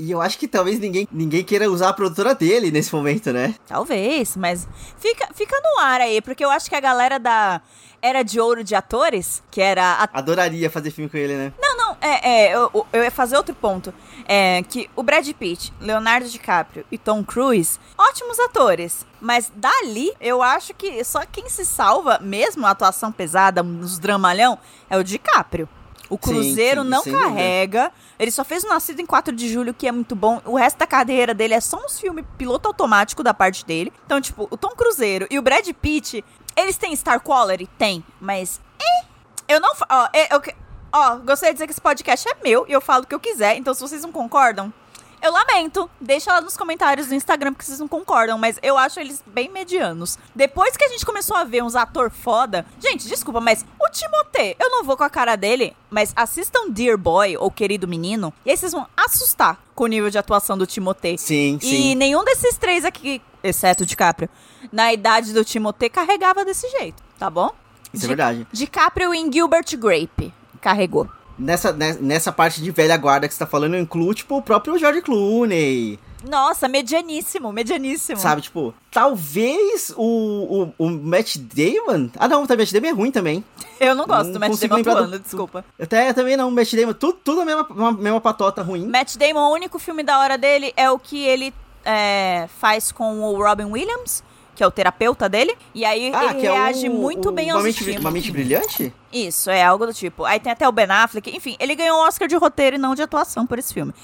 [0.00, 3.54] E eu acho que talvez ninguém, ninguém queira usar a produtora dele nesse momento, né?
[3.66, 4.66] Talvez, mas
[4.98, 7.60] fica, fica no ar aí, porque eu acho que a galera da
[8.02, 9.82] era de ouro de atores, que era.
[9.82, 10.18] A...
[10.18, 11.52] Adoraria fazer filme com ele, né?
[11.60, 11.96] Não, não.
[12.00, 13.92] é, é eu, eu ia fazer outro ponto.
[14.26, 19.04] É que o Brad Pitt, Leonardo DiCaprio e Tom Cruise, ótimos atores.
[19.20, 24.58] Mas dali, eu acho que só quem se salva, mesmo a atuação pesada, nos dramalhão,
[24.88, 25.68] é o DiCaprio.
[26.10, 27.92] O Cruzeiro Sim, sim, não carrega.
[28.18, 30.42] Ele só fez o Nascido em 4 de Julho, que é muito bom.
[30.44, 33.92] O resto da carreira dele é só uns filmes piloto automático da parte dele.
[34.04, 36.22] Então, tipo, o Tom Cruzeiro e o Brad Pitt,
[36.56, 37.66] eles têm Star Quality?
[37.78, 38.04] Tem.
[38.20, 39.06] Mas, eh,
[39.48, 39.70] eu não...
[39.88, 40.54] Ó, eh, eu, que-
[40.92, 43.20] ó, gostaria de dizer que esse podcast é meu e eu falo o que eu
[43.20, 43.56] quiser.
[43.56, 44.72] Então, se vocês não concordam,
[45.22, 45.90] eu lamento.
[46.00, 49.48] Deixa lá nos comentários do Instagram porque vocês não concordam, mas eu acho eles bem
[49.48, 50.18] medianos.
[50.34, 52.64] Depois que a gente começou a ver uns ator foda.
[52.80, 56.96] Gente, desculpa, mas o Timothée, eu não vou com a cara dele, mas assistam Dear
[56.98, 60.66] Boy ou Querido Menino, e aí vocês vão assustar com o nível de atuação do
[60.66, 61.16] Timothée.
[61.18, 61.94] Sim, E sim.
[61.94, 64.28] nenhum desses três aqui, exceto o DiCaprio,
[64.70, 67.50] na idade do Timothée, carregava desse jeito, tá bom?
[67.92, 68.46] Isso é Di- verdade.
[68.52, 70.32] DiCaprio em Gilbert Grape.
[70.60, 71.08] Carregou.
[71.40, 74.42] Nessa, ne- nessa parte de velha guarda que você tá falando, eu incluo, tipo, o
[74.42, 75.98] próprio George Clooney.
[76.28, 78.20] Nossa, medianíssimo, medianíssimo.
[78.20, 82.10] Sabe, tipo, talvez o, o, o Matt Damon.
[82.18, 83.42] Ah, não, o Matt Damon é ruim também.
[83.80, 85.64] Eu não gosto Não do Matt Damon lembrar do- atuando, desculpa.
[85.80, 88.86] Até também não, o Matt Damon, tudo, tudo a mesma, mesma patota ruim.
[88.86, 91.54] Matt Damon, o único filme da hora dele é o que ele
[91.86, 94.22] é, faz com o Robin Williams,
[94.60, 95.56] que é o terapeuta dele.
[95.74, 98.00] E aí Ah, ele é reage o, muito bem aos mente, estímulos.
[98.04, 98.92] uma mente brilhante?
[99.10, 100.22] Isso, é algo do tipo.
[100.26, 101.34] Aí tem até o Ben Affleck.
[101.34, 103.94] Enfim, ele ganhou um Oscar de roteiro e não de atuação por esse filme.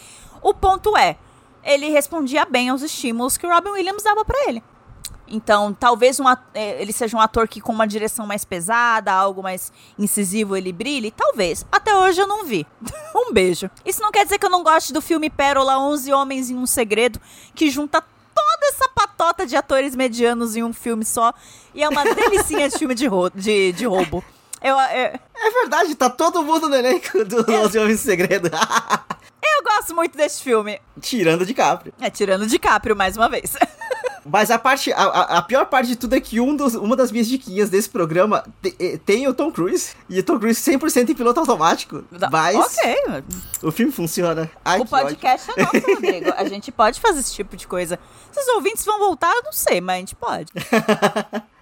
[0.41, 1.19] O ponto é,
[1.63, 4.63] ele respondia bem aos estímulos que o Robin Williams dava pra ele.
[5.29, 9.13] Então, talvez um at- eh, ele seja um ator que com uma direção mais pesada,
[9.13, 11.11] algo mais incisivo, ele brilhe.
[11.11, 11.67] Talvez.
[11.71, 12.67] Até hoje eu não vi.
[13.15, 13.69] um beijo.
[13.85, 16.65] Isso não quer dizer que eu não goste do filme Pérola 11 Homens em um
[16.65, 17.21] Segredo,
[17.55, 18.03] que junta
[18.57, 21.33] toda essa patota de atores medianos em um filme só.
[21.75, 24.25] E é uma delicinha de filme de, ro- de, de roubo.
[24.63, 27.59] Eu, eu, É verdade, tá todo mundo no elenco do É.
[27.61, 28.49] Homens do Segredo.
[28.49, 30.81] eu gosto muito desse filme.
[31.01, 31.93] Tirando de Capri.
[32.01, 33.55] É, tirando o DiCaprio mais uma vez.
[34.31, 35.03] Mas a parte, a,
[35.39, 38.45] a- pior parte de tudo é que um dos, uma das minhas diquinhas desse programa
[38.63, 39.95] te- eh, tem o Tom Cruise.
[40.09, 42.05] E o Tom Cruise 100% em piloto automático.
[42.31, 42.97] Mas Ok.
[43.63, 44.51] o filme funciona.
[44.65, 45.07] Ai, O que ódio.
[45.17, 46.33] podcast é nosso, Rodrigo.
[46.37, 47.99] A gente pode fazer esse tipo de coisa.
[48.33, 50.53] Se os ouvintes vão voltar, eu não sei, mas a gente pode.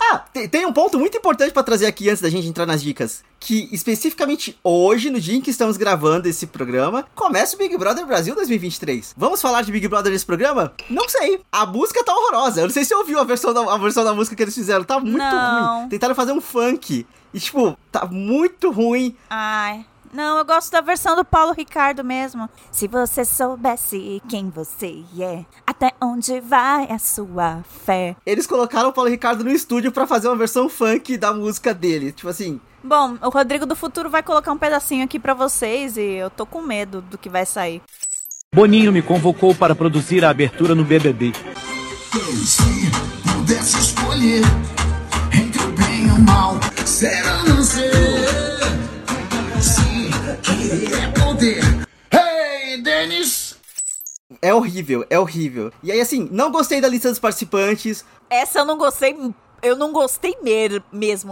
[0.00, 2.82] Ah, tem, tem um ponto muito importante pra trazer aqui antes da gente entrar nas
[2.82, 3.24] dicas.
[3.40, 8.06] Que especificamente hoje, no dia em que estamos gravando esse programa, começa o Big Brother
[8.06, 9.14] Brasil 2023.
[9.16, 10.72] Vamos falar de Big Brother nesse programa?
[10.88, 11.40] Não sei.
[11.50, 12.60] A música tá horrorosa.
[12.60, 14.54] Eu não sei se você ouviu a versão da, a versão da música que eles
[14.54, 14.84] fizeram.
[14.84, 15.80] Tá muito Não.
[15.80, 15.88] ruim.
[15.88, 17.06] Tentaram fazer um funk.
[17.34, 19.14] E, tipo, tá muito ruim.
[19.28, 19.84] Ai.
[20.16, 22.48] Não, eu gosto da versão do Paulo Ricardo mesmo.
[22.72, 28.16] Se você soubesse quem você é, até onde vai a sua fé.
[28.24, 32.12] Eles colocaram o Paulo Ricardo no estúdio pra fazer uma versão funk da música dele.
[32.12, 36.12] Tipo assim, Bom, o Rodrigo do Futuro vai colocar um pedacinho aqui pra vocês e
[36.12, 37.82] eu tô com medo do que vai sair.
[38.54, 41.34] Boninho me convocou para produzir a abertura no BBB.
[42.42, 42.62] Se
[43.34, 44.40] pudesse escolher
[45.30, 48.05] entre o bem e o mal, será não ser.
[50.70, 51.60] É poder.
[52.12, 53.54] Hey, Dennis!
[54.42, 55.72] é horrível, é horrível.
[55.82, 58.04] E aí, assim, não gostei da lista dos participantes.
[58.28, 59.16] Essa eu não gostei.
[59.62, 60.82] Eu não gostei mesmo,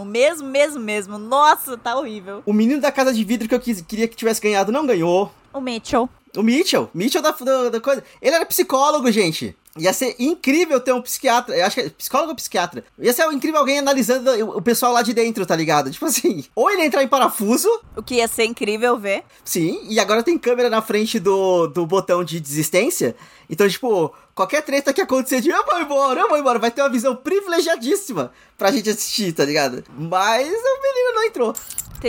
[0.05, 1.17] mesmo, mesmo, mesmo.
[1.17, 2.41] Nossa, tá horrível.
[2.45, 5.31] O menino da casa de vidro que eu quis- queria que tivesse ganhado não ganhou.
[5.53, 6.09] O Mitchell.
[6.35, 8.03] O Mitchell, Mitchell da, da, da coisa.
[8.21, 9.55] Ele era psicólogo, gente.
[9.77, 11.55] Ia ser incrível ter um psiquiatra.
[11.55, 12.85] Eu acho que é psicólogo ou psiquiatra?
[12.97, 15.91] Ia ser incrível alguém analisando o, pessoal lá de dentro, tá ligado?
[15.91, 19.23] Tipo assim, ou ele entrar em parafuso, O que ia ser incrível ver.
[19.43, 23.15] sim, e agora tem câmera na frente do, do botão de desistência.
[23.49, 26.81] Então, tipo, qualquer treta que acontecer de eu vou embora, eu vou embora, vai ter
[26.81, 29.83] uma visão privilegiadíssima pra gente assistir, tá ligado?
[29.89, 31.53] Mas o menino não entrou.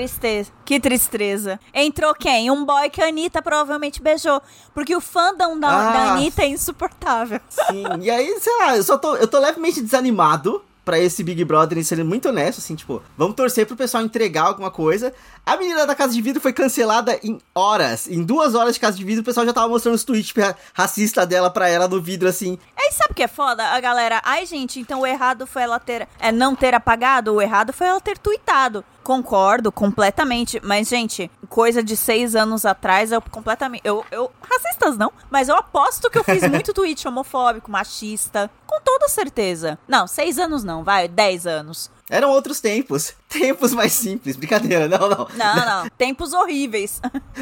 [0.00, 0.52] Tristeza.
[0.62, 1.58] Que tristeza.
[1.72, 2.50] Entrou quem?
[2.50, 4.42] Um boy que a Anitta provavelmente beijou.
[4.74, 5.90] Porque o fandom da, Ah.
[5.92, 7.40] da Anitta é insuportável.
[7.48, 11.42] Sim, e aí, sei lá, eu só tô, eu tô levemente desanimado pra esse Big
[11.46, 15.12] Brother, sendo muito honesto, assim, tipo, vamos torcer pro pessoal entregar alguma coisa.
[15.44, 18.06] A menina da Casa de Vidro foi cancelada em horas.
[18.06, 20.54] Em duas horas de Casa de Vidro, o pessoal já tava mostrando os tweets ra-
[20.74, 22.58] racista dela pra ela no vidro, assim.
[22.78, 23.64] Aí sabe o que é foda?
[23.66, 27.40] A galera, ai gente, então o errado foi ela ter, é, não ter apagado, o
[27.42, 28.84] errado foi ela ter tweetado.
[29.06, 35.12] Concordo completamente, mas gente, coisa de seis anos atrás, eu completamente, eu, eu, racistas não,
[35.30, 39.78] mas eu aposto que eu fiz muito tweet homofóbico, machista, Com toda certeza.
[39.88, 41.90] Não, seis anos não, vai, dez anos.
[42.08, 43.14] Eram outros tempos.
[43.28, 44.36] Tempos mais simples.
[44.36, 45.28] Brincadeira, não, não.
[45.34, 45.88] Não, não.
[45.98, 47.00] Tempos horríveis.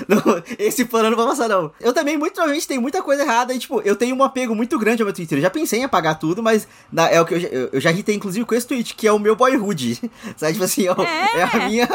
[0.09, 1.71] Não, esse plano não vai passar, não.
[1.79, 3.53] Eu também, muito provavelmente, tem muita coisa errada.
[3.53, 5.37] E, tipo, eu tenho um apego muito grande ao meu Twitter.
[5.39, 7.81] Eu já pensei em apagar tudo, mas na- é o que eu, já- eu, eu
[7.81, 10.11] já irritei, inclusive, com esse tweet, que é o meu boyhood.
[10.39, 11.39] Sabe, tipo assim, é, o- É.
[11.41, 11.89] é a minha.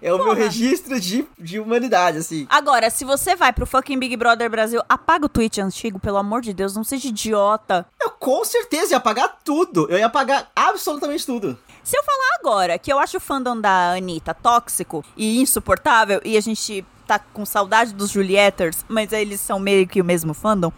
[0.00, 0.38] É o meu Porra.
[0.44, 2.46] registro de, de humanidade, assim.
[2.48, 6.40] Agora, se você vai pro fucking Big Brother Brasil, apaga o tweet antigo, pelo amor
[6.40, 7.86] de Deus, não seja idiota.
[8.00, 9.86] Eu com certeza ia apagar tudo.
[9.90, 11.58] Eu ia apagar absolutamente tudo.
[11.82, 16.36] Se eu falar agora que eu acho o fandom da Anitta tóxico e insuportável, e
[16.36, 20.72] a gente tá com saudade dos Julieters, mas eles são meio que o mesmo fandom,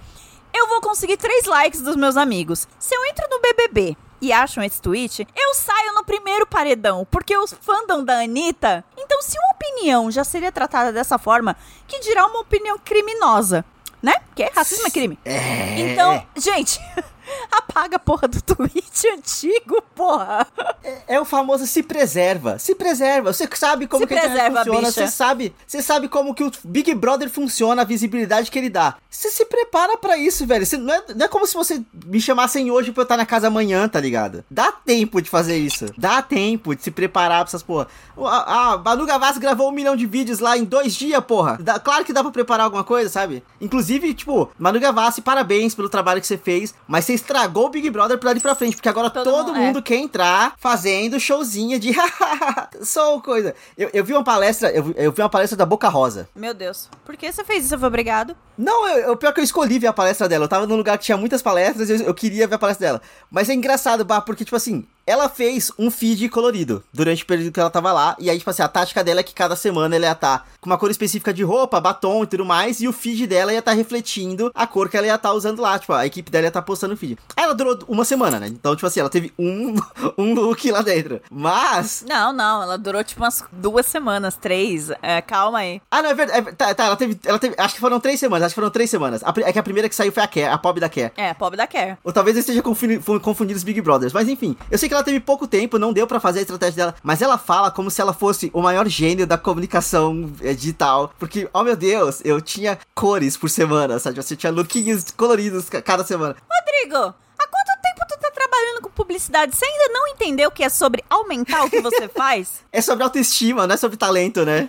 [0.52, 2.68] eu vou conseguir três likes dos meus amigos.
[2.78, 7.36] Se eu entro no BBB e acham esse tweet, eu saio no primeiro paredão, porque
[7.36, 8.84] os fandom da Anitta.
[8.96, 13.64] Então, se uma opinião já seria tratada dessa forma, que dirá uma opinião criminosa,
[14.02, 14.14] né?
[14.26, 15.18] Porque racismo é crime.
[15.24, 15.80] É.
[15.80, 16.80] Então, gente,
[17.50, 20.46] apaga a porra do tweet antigo, porra.
[20.82, 22.58] É, é o famoso se preserva.
[22.58, 23.32] Se preserva.
[23.32, 24.78] Você sabe como Se que preserva, funciona.
[24.88, 24.92] bicha.
[24.92, 28.96] Você sabe, você sabe como que o Big Brother funciona, a visibilidade que ele dá.
[29.10, 30.64] Você se prepara pra isso, velho.
[30.64, 33.26] Você, não, é, não é como se você me chamassem hoje pra eu estar na
[33.26, 34.44] casa amanhã, tá ligado?
[34.50, 35.86] Dá tempo de fazer isso.
[35.96, 37.88] Dá tempo de se preparar pra essas porra.
[38.16, 41.58] A, a Manu Gavassi gravou um milhão de vídeos lá em dois dias, porra.
[41.60, 43.42] Dá- claro que dá pra preparar alguma coisa, sabe?
[43.60, 47.88] Inclusive, tipo, Manu Gavassi, parabéns pelo trabalho que você fez, mas você estragou o Big
[47.90, 49.82] Brother pra ali pra frente, porque agora Todo todo, mundo- é.
[49.82, 51.92] quer entrar fazendo showzinho de
[52.82, 53.54] sou coisa.
[53.76, 56.28] Eu, eu vi uma palestra, eu, vi- eu vi uma palestra da Boca Rosa.
[56.34, 56.88] Meu Deus.
[57.04, 57.74] Por que você fez isso?
[57.74, 58.36] Eu fui obrigado.
[58.56, 60.44] Não, eu, eu- pior que eu escolhi ver a palestra dela.
[60.44, 62.86] Eu tava num lugar que tinha muitas palestras e eu, eu queria ver a palestra
[62.86, 63.02] dela.
[63.30, 67.52] Mas é engraçado, bah, porque, tipo assim, ela fez um feed colorido durante o período
[67.52, 68.16] que ela tava lá.
[68.18, 70.68] E aí, tipo assim, a tática dela é que cada semana ela ia estar com
[70.70, 72.80] uma cor específica de roupa, batom e tudo mais.
[72.80, 75.78] E o feed dela ia estar refletindo a cor que ela ia estar usando lá.
[75.78, 77.16] Tipo, a equipe dela ia estar postando o feed.
[77.36, 78.48] Aí ela durou uma semana, né?
[78.48, 79.74] Então, tipo assim, ela teve um,
[80.18, 81.20] um look lá dentro.
[81.30, 82.04] Mas.
[82.08, 82.62] Não, não.
[82.62, 84.90] Ela durou tipo umas duas semanas, três.
[85.02, 85.80] É, calma aí.
[85.90, 86.48] Ah, não, é verdade.
[86.48, 87.54] é- tá, tá, ela teve, ela teve.
[87.58, 88.46] Acho que foram três semanas.
[88.46, 89.22] Acho que foram três semanas.
[89.24, 91.12] A é que a primeira que saiu foi a Care, a Pop da Care.
[91.16, 91.96] É, pobre da Care.
[92.04, 94.12] Ou talvez eu esteja confundi- fu- confundindo os Big Brothers.
[94.12, 96.76] Mas enfim, eu sei que ela teve pouco tempo, não deu pra fazer a estratégia
[96.76, 96.94] dela.
[97.02, 101.12] Mas ela fala como se ela fosse o maior gênio da comunicação eh, digital.
[101.18, 104.16] Porque, oh meu Deus, eu tinha cores por semana, sabe?
[104.22, 106.36] Você tinha lookinhos coloridos ca- cada semana.
[106.50, 109.54] Rodrigo, há quanto tempo tu tá trabalhando com publicidade?
[109.56, 112.64] Você ainda não entendeu que é sobre aumentar o que você faz?
[112.72, 114.68] É sobre autoestima, não é sobre talento, né?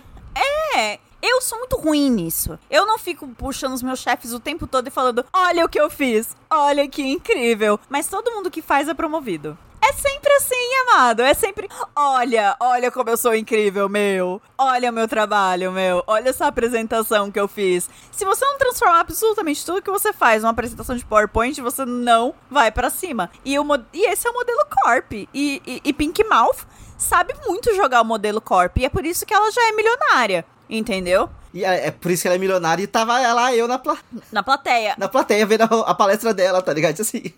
[0.76, 1.00] É.
[1.22, 2.58] Eu sou muito ruim nisso.
[2.72, 5.78] Eu não fico puxando os meus chefes o tempo todo e falando: olha o que
[5.80, 7.78] eu fiz, olha que incrível.
[7.89, 9.58] Mas todo mundo que faz é promovido.
[9.82, 11.22] É sempre assim, amado.
[11.22, 14.42] É sempre: olha, olha como eu sou incrível, meu.
[14.58, 16.04] Olha o meu trabalho, meu.
[16.06, 17.89] Olha essa apresentação que eu fiz.
[18.12, 22.34] Se você não transformar absolutamente tudo que você faz numa apresentação de PowerPoint, você não
[22.50, 23.30] vai pra cima.
[23.46, 25.12] E, o, e esse é o modelo Corp.
[25.13, 26.65] E, e, e Pink Mouth
[26.98, 28.78] sabe muito jogar o modelo Corp.
[28.78, 30.46] E é por isso que ela já é milionária.
[30.70, 31.30] Entendeu?
[31.52, 33.98] E é, é por isso que ela é milionária e tava ela, eu na, pla-
[34.32, 34.94] Na plateia.
[35.00, 37.00] na plateia vendo a, a palestra dela, tá ligado?
[37.02, 37.24] Assim.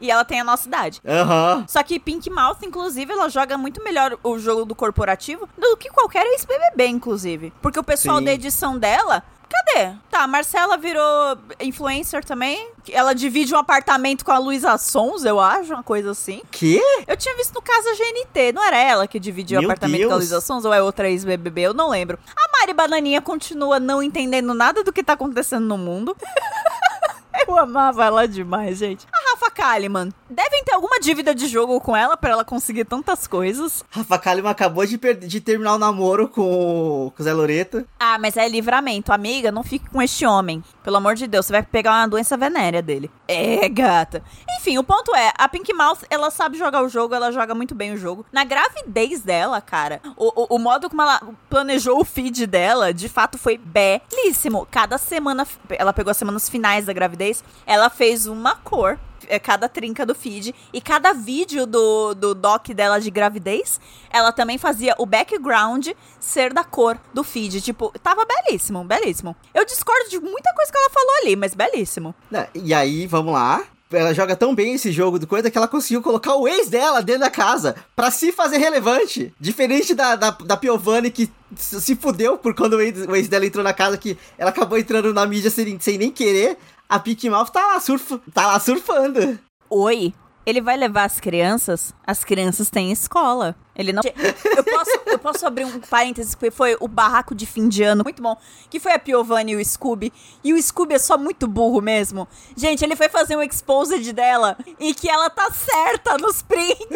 [0.00, 1.00] E ela tem a nossa idade.
[1.06, 1.64] Aham.
[1.68, 5.90] Só que Pink Mouth, inclusive, ela joga muito melhor o jogo do corporativo do que
[5.90, 7.52] qualquer ex-BBB, inclusive.
[7.60, 8.24] Porque o pessoal Sim.
[8.24, 9.22] da edição dela.
[9.50, 9.94] Cadê?
[10.08, 12.70] Tá, a Marcela virou influencer também.
[12.88, 16.40] Ela divide um apartamento com a Luísa Sons, eu acho, uma coisa assim.
[16.52, 16.80] Que?
[17.06, 20.08] Eu tinha visto no Casa GNT, não era ela que dividia o apartamento com a
[20.10, 20.18] Deus.
[20.20, 21.62] Luísa Sons ou é outra ex-BBB?
[21.62, 22.16] Eu não lembro.
[22.28, 26.16] A Mari Bananinha continua não entendendo nada do que tá acontecendo no mundo.
[27.46, 29.06] Eu amava ela demais, gente.
[29.12, 29.19] A
[29.60, 30.10] Kalimann.
[30.30, 33.84] Devem ter alguma dívida de jogo com ela pra ela conseguir tantas coisas.
[33.90, 37.86] Rafa Kalimann acabou de, de terminar o namoro com o, com o Zé Loreto.
[37.98, 39.12] Ah, mas é livramento.
[39.12, 40.64] Amiga, não fique com este homem.
[40.82, 43.10] Pelo amor de Deus, você vai pegar uma doença venérea dele.
[43.28, 44.22] É, gata.
[44.58, 47.74] Enfim, o ponto é, a Pink Mouth, ela sabe jogar o jogo, ela joga muito
[47.74, 48.24] bem o jogo.
[48.32, 51.20] Na gravidez dela, cara, o, o, o modo como ela
[51.50, 54.66] planejou o feed dela, de fato, foi belíssimo.
[54.70, 58.98] Cada semana, ela pegou as semanas finais da gravidez, ela fez uma cor
[59.30, 60.54] é, cada trinca do feed.
[60.72, 65.88] E cada vídeo do, do doc dela de gravidez, ela também fazia o background
[66.18, 67.60] ser da cor do feed.
[67.60, 69.34] Tipo, tava belíssimo, belíssimo.
[69.54, 72.14] Eu discordo de muita coisa que ela falou ali, mas belíssimo.
[72.30, 73.62] Né, E aí, vamos lá.
[73.92, 77.02] Ela joga tão bem esse jogo do coisa que ela conseguiu colocar o ex dela
[77.02, 79.34] dentro da casa pra se fazer relevante.
[79.40, 83.44] Diferente da, da, da Piovani que se fudeu por quando o ex, o ex dela
[83.44, 86.56] entrou na casa, que ela acabou entrando na mídia sem, sem nem querer.
[86.90, 87.00] A
[87.30, 87.80] Mouth tá lá,
[88.34, 89.38] tá lá surfando.
[89.70, 90.12] Oi.
[90.44, 91.94] Ele vai levar as crianças?
[92.04, 93.54] As crianças têm escola.
[93.76, 94.02] Ele não.
[94.04, 98.02] Eu posso, Eu posso abrir um parênteses, que foi o barraco de fim de ano,
[98.02, 98.36] muito bom.
[98.68, 100.12] Que foi a Piovani e o Scooby.
[100.42, 102.26] E o Scooby é só muito burro mesmo.
[102.56, 106.88] Gente, ele foi fazer um exposed dela e que ela tá certa nos prints.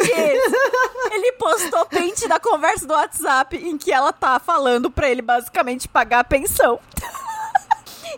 [1.13, 5.87] ele postou print da conversa do WhatsApp em que ela tá falando pra ele basicamente
[5.87, 6.81] pagar a pensão.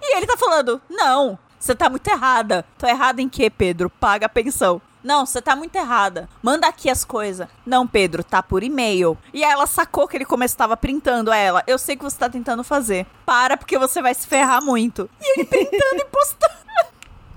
[0.01, 2.65] e ele tá falando: Não, você tá muito errada.
[2.79, 3.91] Tô errada em quê, Pedro?
[3.91, 4.81] Paga a pensão.
[5.03, 6.29] Não, você tá muito errada.
[6.43, 7.47] Manda aqui as coisas.
[7.65, 9.17] Não, Pedro, tá por e-mail.
[9.33, 11.63] E aí ela sacou que ele começava printando a ela.
[11.67, 13.07] Eu sei que você tá tentando fazer.
[13.25, 15.09] Para, porque você vai se ferrar muito.
[15.21, 16.55] E ele printando e postando.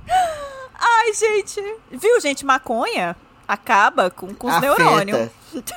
[0.74, 1.62] Ai, gente.
[1.92, 2.46] Viu, gente?
[2.46, 3.16] Maconha
[3.48, 4.76] acaba com, com os Afeta.
[4.76, 5.30] neurônios.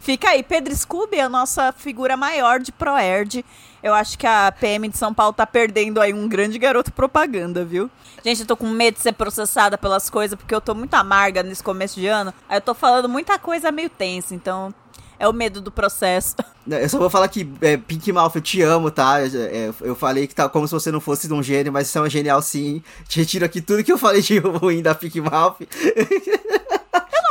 [0.00, 3.44] Fica aí, Pedro Scooby é a nossa figura maior de Proerd.
[3.82, 7.64] Eu acho que a PM de São Paulo tá perdendo aí um grande garoto propaganda,
[7.64, 7.90] viu?
[8.24, 11.42] Gente, eu tô com medo de ser processada pelas coisas, porque eu tô muito amarga
[11.42, 12.34] nesse começo de ano.
[12.48, 14.74] Aí eu tô falando muita coisa meio tensa, então
[15.18, 16.36] é o medo do processo.
[16.68, 19.22] Eu só vou falar que, é, Pink Mouth, eu te amo, tá?
[19.22, 22.02] É, eu falei que tá como se você não fosse um gênio, mas você é
[22.02, 22.82] um genial sim.
[23.08, 25.56] Te retiro aqui tudo que eu falei de ruim da Pink Mouth.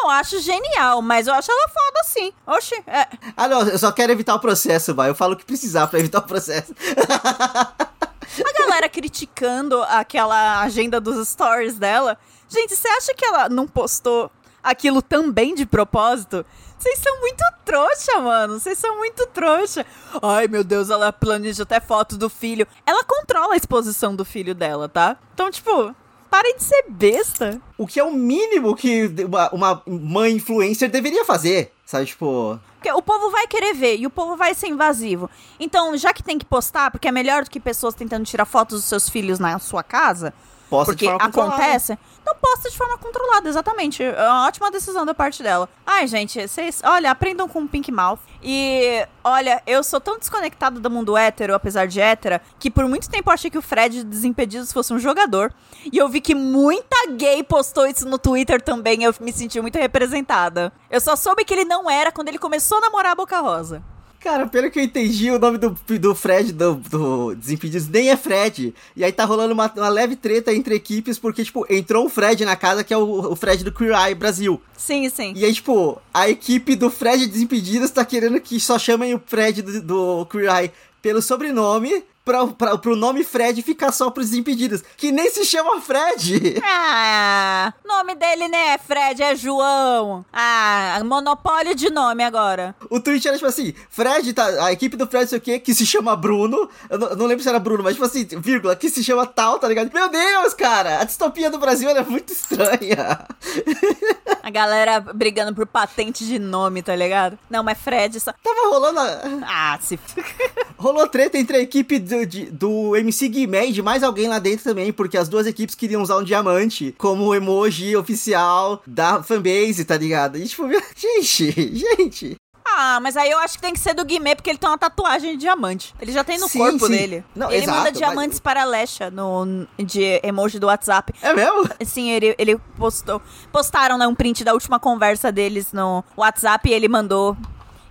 [0.07, 2.31] Eu não acho genial, mas eu acho ela foda sim.
[2.47, 3.07] Oxi, é.
[3.35, 5.09] Ah, não, eu só quero evitar o processo, vai.
[5.09, 6.73] Eu falo o que precisar pra evitar o processo.
[6.95, 12.17] A galera criticando aquela agenda dos stories dela.
[12.47, 14.31] Gente, você acha que ela não postou
[14.63, 16.45] aquilo também de propósito?
[16.77, 18.59] Vocês são muito trouxa, mano.
[18.59, 19.85] Vocês são muito trouxa.
[20.21, 22.65] Ai, meu Deus, ela planeja até foto do filho.
[22.85, 25.17] Ela controla a exposição do filho dela, tá?
[25.33, 25.93] Então, tipo,
[26.37, 27.59] parem de ser besta.
[27.77, 32.05] O que é o mínimo que uma, uma mãe influencer deveria fazer, sabe?
[32.05, 35.27] Tipo, Porque o povo vai querer ver e o povo vai ser invasivo.
[35.59, 38.81] Então, já que tem que postar, porque é melhor do que pessoas tentando tirar fotos
[38.81, 40.31] dos seus filhos na sua casa,
[40.69, 41.97] de porque acontece,
[42.27, 44.03] então posta de forma controlada, exatamente.
[44.03, 45.69] É uma ótima decisão da parte dela.
[45.85, 48.19] Ai, gente, vocês, olha, aprendam com o Pink Mouth.
[48.43, 53.09] E, olha, eu sou tão desconectado do mundo hétero, apesar de hétera, que por muito
[53.09, 55.53] tempo achei que o Fred de Desimpedidos fosse um jogador.
[55.91, 59.77] E eu vi que muita gay postou isso no Twitter também, eu me senti muito
[59.77, 60.73] representada.
[60.89, 63.81] Eu só soube que ele não era quando ele começou a namorar a Boca Rosa.
[64.19, 68.17] Cara, pelo que eu entendi, o nome do, do Fred do, do Desimpedidos nem é
[68.17, 68.73] Fred.
[68.95, 72.43] E aí tá rolando uma, uma leve treta entre equipes, porque, tipo, entrou um Fred
[72.43, 74.61] na casa que é o, o Fred do Queer Eye Brasil.
[74.75, 75.33] Sim, sim.
[75.35, 79.61] E aí, tipo, a equipe do Fred Desimpedidos tá querendo que só chamem o Fred
[79.61, 82.03] do, do Queer Eye pelo sobrenome.
[82.27, 86.61] Pra, pra, pro nome Fred ficar só pros Desimpedidos, que nem se chama Fred.
[86.89, 90.25] Ah, nome dele não é Fred, é João.
[90.33, 92.75] Ah, monopólio de nome agora.
[92.89, 95.73] O tweet era tipo assim: Fred, tá, a equipe do Fred, sei o que, que
[95.73, 96.69] se chama Bruno.
[96.89, 99.57] Eu não, não lembro se era Bruno, mas tipo assim, vírgula, que se chama tal,
[99.59, 99.91] tá ligado?
[99.93, 103.25] Meu Deus, cara, a distopia do Brasil é muito estranha.
[104.47, 107.37] A galera brigando por patente de nome, tá ligado?
[107.49, 108.31] Não, mas Fred só.
[108.31, 108.97] Tava rolando.
[108.97, 109.99] a- Ah, se.
[110.79, 114.39] Rolou treta entre a equipe do, de- do MC Guimê e de mais alguém lá
[114.39, 119.83] dentro também, porque as duas equipes queriam usar um diamante como emoji oficial da fanbase,
[119.83, 120.37] tá ligado?
[120.37, 120.63] E tipo,
[120.95, 122.36] gente, gente.
[122.79, 124.77] Ah, mas aí eu acho que tem que ser do Guimê, porque ele tem uma
[124.77, 125.95] tatuagem de diamante.
[125.99, 126.91] Ele já tem no Sim, corpo sim.
[126.91, 127.25] dele.
[127.35, 131.11] Não, ele exato, manda mas- diamantes para a Lesha no, de emoji do WhatsApp.
[131.21, 131.67] É mesmo?
[131.83, 133.19] Sim, ele, ele postou.
[133.51, 137.35] Postaram, né, um print da última conversa deles no WhatsApp e ele mandou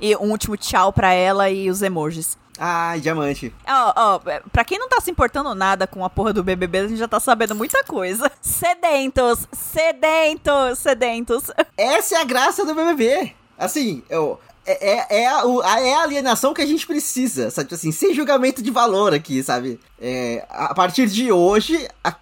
[0.00, 2.38] e um último tchau pra ela e os emojis.
[2.58, 3.52] Ai, diamante.
[3.68, 4.20] Ó, ó,
[4.52, 7.08] pra quem não tá se importando nada com a porra do BBB, a gente já
[7.08, 8.30] tá sabendo muita coisa.
[8.40, 11.50] Sedentos, sedentos, sedentos.
[11.76, 13.34] Essa é a graça do BBB.
[13.58, 14.40] Assim, eu.
[14.66, 17.72] É, é, é, a, é a alienação que a gente precisa, sabe?
[17.74, 19.78] Assim, sem julgamento de valor aqui, sabe?
[20.00, 22.14] É, a partir de hoje, a-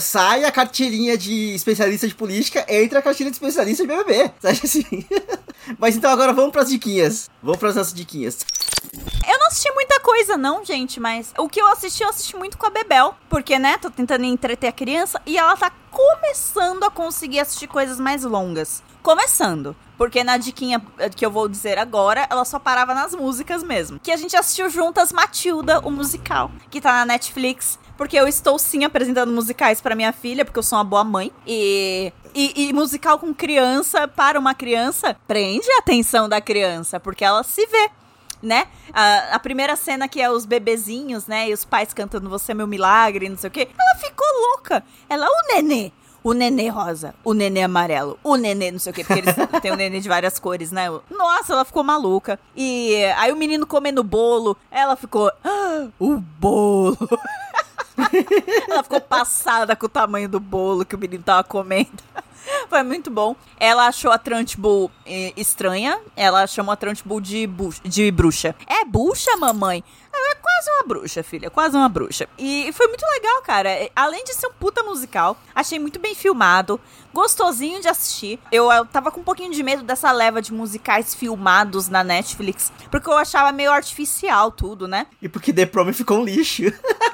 [0.00, 4.60] sai a carteirinha de especialista de política, entra a carteirinha de especialista de BBB, sabe
[4.64, 5.06] assim?
[5.78, 7.30] Mas então agora vamos pras diquinhas.
[7.42, 8.38] Vamos pras nossas diquinhas.
[9.26, 12.58] Eu não assisti muita coisa, não, gente, mas o que eu assisti, eu assisti muito
[12.58, 13.14] com a Bebel.
[13.30, 17.98] Porque, né, tô tentando entreter a criança e ela tá começando a conseguir assistir coisas
[18.00, 18.82] mais longas.
[19.02, 19.74] Começando.
[19.98, 23.98] Porque na diquinha eh, que eu vou dizer agora, ela só parava nas músicas mesmo.
[23.98, 27.78] Que a gente assistiu juntas Matilda, o musical, que tá na Netflix.
[27.96, 31.32] Porque eu estou sim apresentando musicais pra minha filha, porque eu sou uma boa mãe.
[31.46, 37.24] E, e, e musical com criança, para uma criança, prende a atenção da criança, porque
[37.24, 37.90] ela se vê
[38.42, 38.66] né?
[38.92, 41.48] A, a primeira cena que é os bebezinhos, né?
[41.48, 43.68] E os pais cantando Você é meu milagre, não sei o quê.
[43.78, 44.82] Ela ficou louca.
[45.08, 45.92] Ela, o nenê.
[46.24, 49.72] O nenê rosa, o nenê amarelo, o nenê não sei o quê, porque eles têm
[49.72, 50.86] o nenê de várias cores, né?
[51.10, 52.38] Nossa, ela ficou maluca.
[52.56, 56.96] E aí o menino comendo bolo, ela ficou, ah, o bolo.
[58.68, 61.90] ela ficou passada com o tamanho do bolo que o menino tava comendo.
[62.68, 63.36] Foi muito bom.
[63.58, 65.98] Ela achou a Trunchbull eh, estranha.
[66.16, 67.48] Ela chamou a Trunchbull de,
[67.84, 68.54] de bruxa.
[68.66, 69.84] É bruxa, mamãe?
[70.24, 71.50] É quase uma bruxa, filha.
[71.50, 72.28] Quase uma bruxa.
[72.38, 73.70] E foi muito legal, cara.
[73.70, 76.80] Eh, Além de ser um puta musical, achei muito bem filmado.
[77.12, 78.38] Gostosinho de assistir.
[78.50, 82.72] Eu, eu tava com um pouquinho de medo dessa leva de musicais filmados na Netflix.
[82.90, 85.06] Porque eu achava meio artificial tudo, né?
[85.20, 86.62] E porque The Prom ficou um lixo.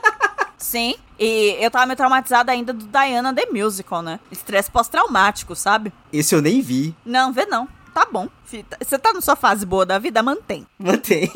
[0.59, 0.97] Sim.
[1.19, 4.21] E eu tava meio traumatizada ainda do Diana The Musical, né?
[4.31, 5.93] Estresse pós-traumático, sabe?
[6.13, 6.95] Esse eu nem vi.
[7.05, 7.69] Não, vê não.
[7.95, 8.29] Tá bom.
[8.49, 10.67] Fi- Você tá na sua fase boa da vida, mantém.
[10.79, 11.31] Mantém.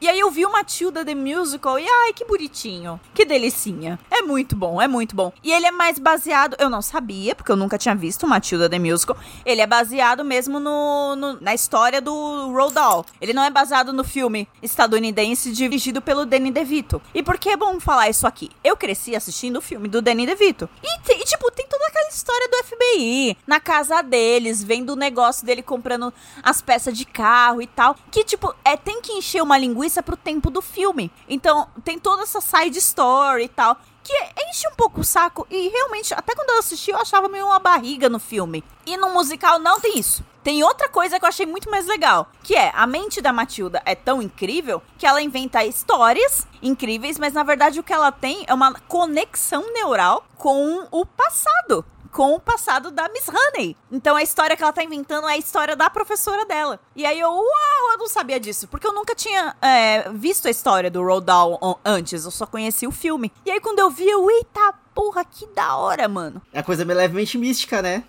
[0.00, 2.98] E aí eu vi o Matilda The Musical e ai, que bonitinho.
[3.14, 3.98] Que delicinha.
[4.10, 5.30] É muito bom, é muito bom.
[5.42, 8.68] E ele é mais baseado, eu não sabia, porque eu nunca tinha visto o Matilda
[8.68, 9.16] The Musical.
[9.44, 12.12] Ele é baseado mesmo no, no- na história do
[12.50, 13.04] Roald Dahl.
[13.20, 17.00] Ele não é baseado no filme estadunidense dirigido pelo Danny DeVito.
[17.14, 18.50] E por que é bom falar isso aqui?
[18.64, 20.68] Eu cresci assistindo o filme do Danny DeVito.
[20.82, 25.44] E, e, tipo, tem toda aquela história do FBI na casa deles, vendo o negócio
[25.44, 26.12] dele comprando
[26.42, 27.94] as peças de carro e tal.
[28.10, 31.10] Que, tipo, é, tem que encher uma linguiça pro tempo do filme.
[31.28, 33.76] Então, tem toda essa side story e tal.
[34.02, 34.14] Que
[34.48, 35.46] enche um pouco o saco.
[35.50, 38.64] E realmente, até quando eu assisti, eu achava meio uma barriga no filme.
[38.86, 40.24] E no musical não tem isso.
[40.42, 43.82] Tem outra coisa que eu achei muito mais legal, que é a mente da Matilda
[43.84, 48.44] é tão incrível que ela inventa histórias incríveis, mas na verdade o que ela tem
[48.46, 53.76] é uma conexão neural com o passado com o passado da Miss Honey.
[53.90, 56.80] Então a história que ela tá inventando é a história da professora dela.
[56.96, 58.66] E aí eu, uau, eu não sabia disso.
[58.68, 62.46] Porque eu nunca tinha é, visto a história do Roald Dahl an- antes, eu só
[62.46, 63.32] conheci o filme.
[63.46, 66.40] E aí quando eu vi, eu, eita porra, que da hora, mano.
[66.52, 68.04] É a coisa meio levemente mística, né?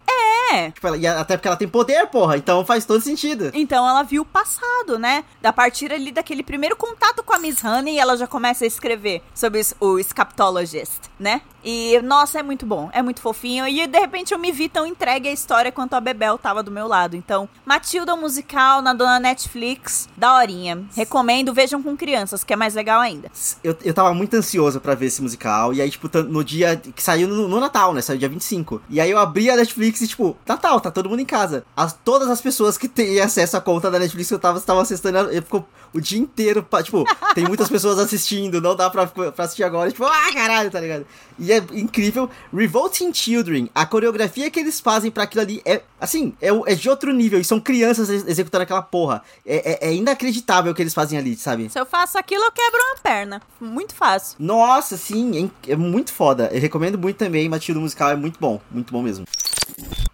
[0.53, 0.69] É.
[0.71, 2.36] Tipo, ela- e até porque ela tem poder, porra.
[2.38, 3.51] Então faz todo sentido.
[3.53, 5.23] Então ela viu o passado, né?
[5.41, 9.21] Da partir ali daquele primeiro contato com a Miss Honey, ela já começa a escrever
[9.34, 11.41] sobre o Scaptologist, né?
[11.63, 13.67] E, nossa, é muito bom, é muito fofinho.
[13.67, 16.71] E de repente eu me vi tão entregue à história quanto a Bebel tava do
[16.71, 17.15] meu lado.
[17.15, 20.84] Então, Matilda musical na dona Netflix, daorinha.
[20.95, 23.32] Recomendo, vejam com crianças, que é mais legal ainda.
[23.63, 25.71] Eu, eu tava muito ansioso pra ver esse musical.
[25.73, 28.01] E aí, tipo, no dia que saiu no, no Natal, né?
[28.01, 28.82] Saiu dia 25.
[28.89, 31.63] E aí eu abri a Netflix e, tipo, Natal, tá todo mundo em casa.
[31.76, 34.82] As, todas as pessoas que têm acesso à conta da Netflix que eu tava estavam
[34.82, 36.63] assistindo, eu ficou o dia inteiro.
[36.63, 37.03] pra- tipo,
[37.36, 39.91] tem muitas pessoas assistindo, não dá pra, pra assistir agora.
[39.91, 41.05] Tipo, ah, caralho, tá ligado?
[41.39, 42.30] E é incrível.
[42.53, 46.89] Revolting Children, a coreografia que eles fazem pra aquilo ali é, assim, é, é de
[46.89, 47.39] outro nível.
[47.39, 49.22] E são crianças ex- executando aquela porra.
[49.45, 51.69] É, é, é inacreditável o que eles fazem ali, sabe?
[51.69, 53.41] Se eu faço aquilo, eu quebro uma perna.
[53.59, 54.36] Muito fácil.
[54.39, 56.49] Nossa, sim, é, é muito foda.
[56.62, 59.26] Recomendo muito também, Matilda Musical é muito bom, muito bom mesmo.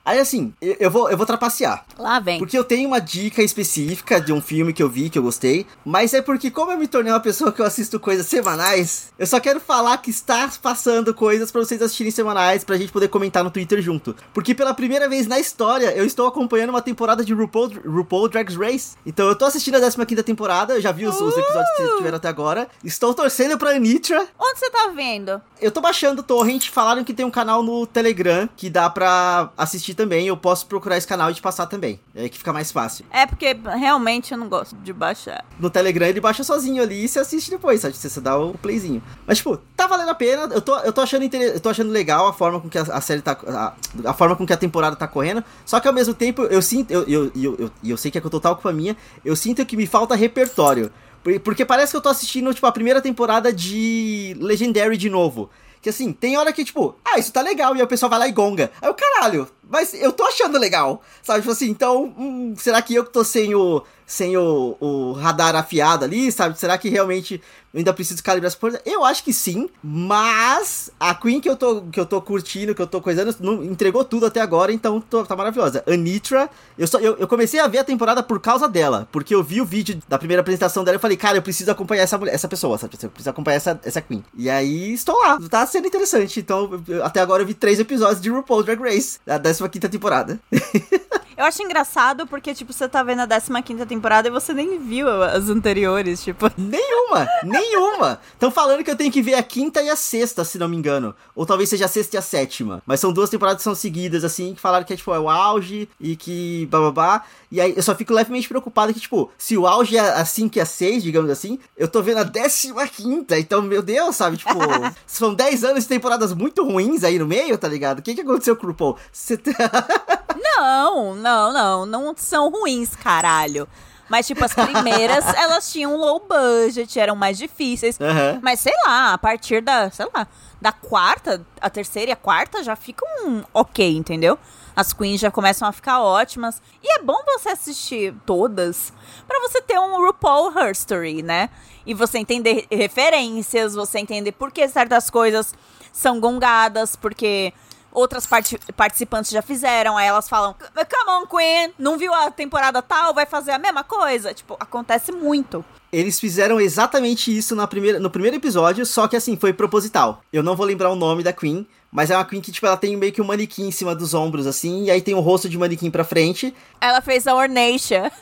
[0.07, 1.85] Aí assim, eu, vou, eu vou trapacear.
[1.99, 2.39] Lá vem.
[2.39, 5.67] Porque eu tenho uma dica específica de um filme que eu vi, que eu gostei.
[5.83, 9.27] Mas é porque, como eu me tornei uma pessoa que eu assisto coisas semanais, eu
[9.27, 13.43] só quero falar que está passando coisas pra vocês assistirem semanais, pra gente poder comentar
[13.43, 14.15] no Twitter junto.
[14.33, 18.49] Porque pela primeira vez na história, eu estou acompanhando uma temporada de RuPaul, RuPaul Drag
[18.55, 18.95] Race.
[19.05, 22.15] Então eu tô assistindo a 15 temporada, eu já vi os, os episódios que tiveram
[22.15, 22.69] até agora.
[22.81, 24.25] Estou torcendo pra Anitra.
[24.39, 25.41] Onde você tá vendo?
[25.61, 29.49] Eu tô baixando o Torrent, falaram que tem um canal no Telegram que dá pra
[29.57, 30.27] assistir também.
[30.27, 31.99] Eu posso procurar esse canal e te passar também.
[32.13, 33.05] É que fica mais fácil.
[33.11, 35.43] É porque realmente eu não gosto de baixar.
[35.59, 37.95] No Telegram ele baixa sozinho ali e você assiste depois, sabe?
[37.95, 39.01] Você dá o playzinho.
[39.25, 40.43] Mas, tipo, tá valendo a pena.
[40.53, 41.41] Eu tô, eu tô, achando, inter...
[41.41, 43.35] eu tô achando legal a forma com que a, a série tá.
[43.47, 43.73] A,
[44.11, 45.43] a forma com que a temporada tá correndo.
[45.65, 46.91] Só que ao mesmo tempo, eu sinto.
[46.91, 48.95] Eu, eu, eu, eu, eu sei que é com total culpa minha.
[49.25, 50.91] Eu sinto que me falta repertório.
[51.23, 55.49] Por- Porque parece que eu tô assistindo, tipo, a primeira temporada de Legendary de novo.
[55.81, 58.19] Que assim, tem hora que, tipo, ah, isso tá legal, e aí o pessoal vai
[58.19, 58.71] lá e gonga.
[58.81, 61.01] Aí o caralho, mas eu tô achando legal.
[61.21, 63.83] Sabe, tipo assim, então, hum, será que eu que tô sem o.
[64.07, 66.57] sem o, o radar afiado ali, sabe?
[66.57, 67.41] Será que realmente
[67.75, 68.81] ainda preciso calibrar essa coisa?
[68.85, 72.81] Eu acho que sim, mas a Queen que eu tô, que eu tô curtindo, que
[72.81, 75.83] eu tô coisando, não, entregou tudo até agora, então tô- tá maravilhosa.
[75.85, 79.43] Anitra, eu, só, eu, eu comecei a ver a temporada por causa dela, porque eu
[79.43, 82.33] vi o vídeo da primeira apresentação dela e falei, cara, eu preciso acompanhar essa, mulher,
[82.33, 82.93] essa pessoa, sabe?
[83.03, 84.23] Eu preciso acompanhar essa, essa Queen.
[84.37, 86.39] E aí estou lá, tá sendo interessante.
[86.39, 90.39] Então, eu- até agora eu vi três episódios de RuPaul Drag Race, da 15 temporada.
[91.37, 95.07] Eu acho engraçado porque, tipo, você tá vendo a 15 temporada e você nem viu
[95.23, 96.49] as anteriores, tipo.
[96.57, 98.19] Nenhuma, nenhuma.
[98.33, 100.75] Estão falando que eu tenho que ver a quinta e a sexta, se não me
[100.75, 101.13] engano.
[101.35, 102.81] Ou talvez seja a sexta e a sétima.
[102.87, 105.29] Mas são duas temporadas que são seguidas, assim, que falaram que é, tipo, é o
[105.29, 107.23] auge e que bababá.
[107.51, 110.57] E aí eu só fico levemente preocupado que, tipo, se o auge é a 5
[110.57, 113.37] e a 6, digamos assim, eu tô vendo a décima quinta.
[113.37, 114.37] Então, meu Deus, sabe?
[114.37, 114.57] Tipo,
[115.05, 117.99] são 10 anos de temporadas muito ruins aí no meio, tá ligado?
[117.99, 118.97] O que, que aconteceu com o RuPaul?
[119.13, 119.53] Você tá...
[120.41, 121.85] Não, não, não.
[121.85, 123.67] Não são ruins, caralho.
[124.09, 127.99] Mas, tipo, as primeiras, elas tinham low budget, eram mais difíceis.
[127.99, 128.39] Aham.
[128.41, 130.27] Mas, sei lá, a partir da, sei lá,
[130.61, 133.07] da quarta, a terceira e a quarta já ficam
[133.53, 134.39] ok, entendeu?
[134.75, 136.61] As queens já começam a ficar ótimas.
[136.83, 138.93] E é bom você assistir todas
[139.27, 141.49] pra você ter um RuPaul History, né?
[141.85, 145.53] E você entender referências, você entender por que certas coisas
[145.91, 147.53] são gongadas, porque
[147.97, 152.81] outras parti- participantes já fizeram, aí elas falam, come on, Queen, não viu a temporada
[152.81, 154.33] tal, vai fazer a mesma coisa?
[154.33, 155.65] Tipo, acontece muito.
[155.91, 160.21] Eles fizeram exatamente isso na primeira, no primeiro episódio, só que assim, foi proposital.
[160.31, 162.77] Eu não vou lembrar o nome da Queen, mas é uma Queen que, tipo, ela
[162.77, 165.49] tem meio que um manequim em cima dos ombros, assim, e aí tem o rosto
[165.49, 166.53] de manequim pra frente.
[166.79, 168.11] Ela fez a Ornacia.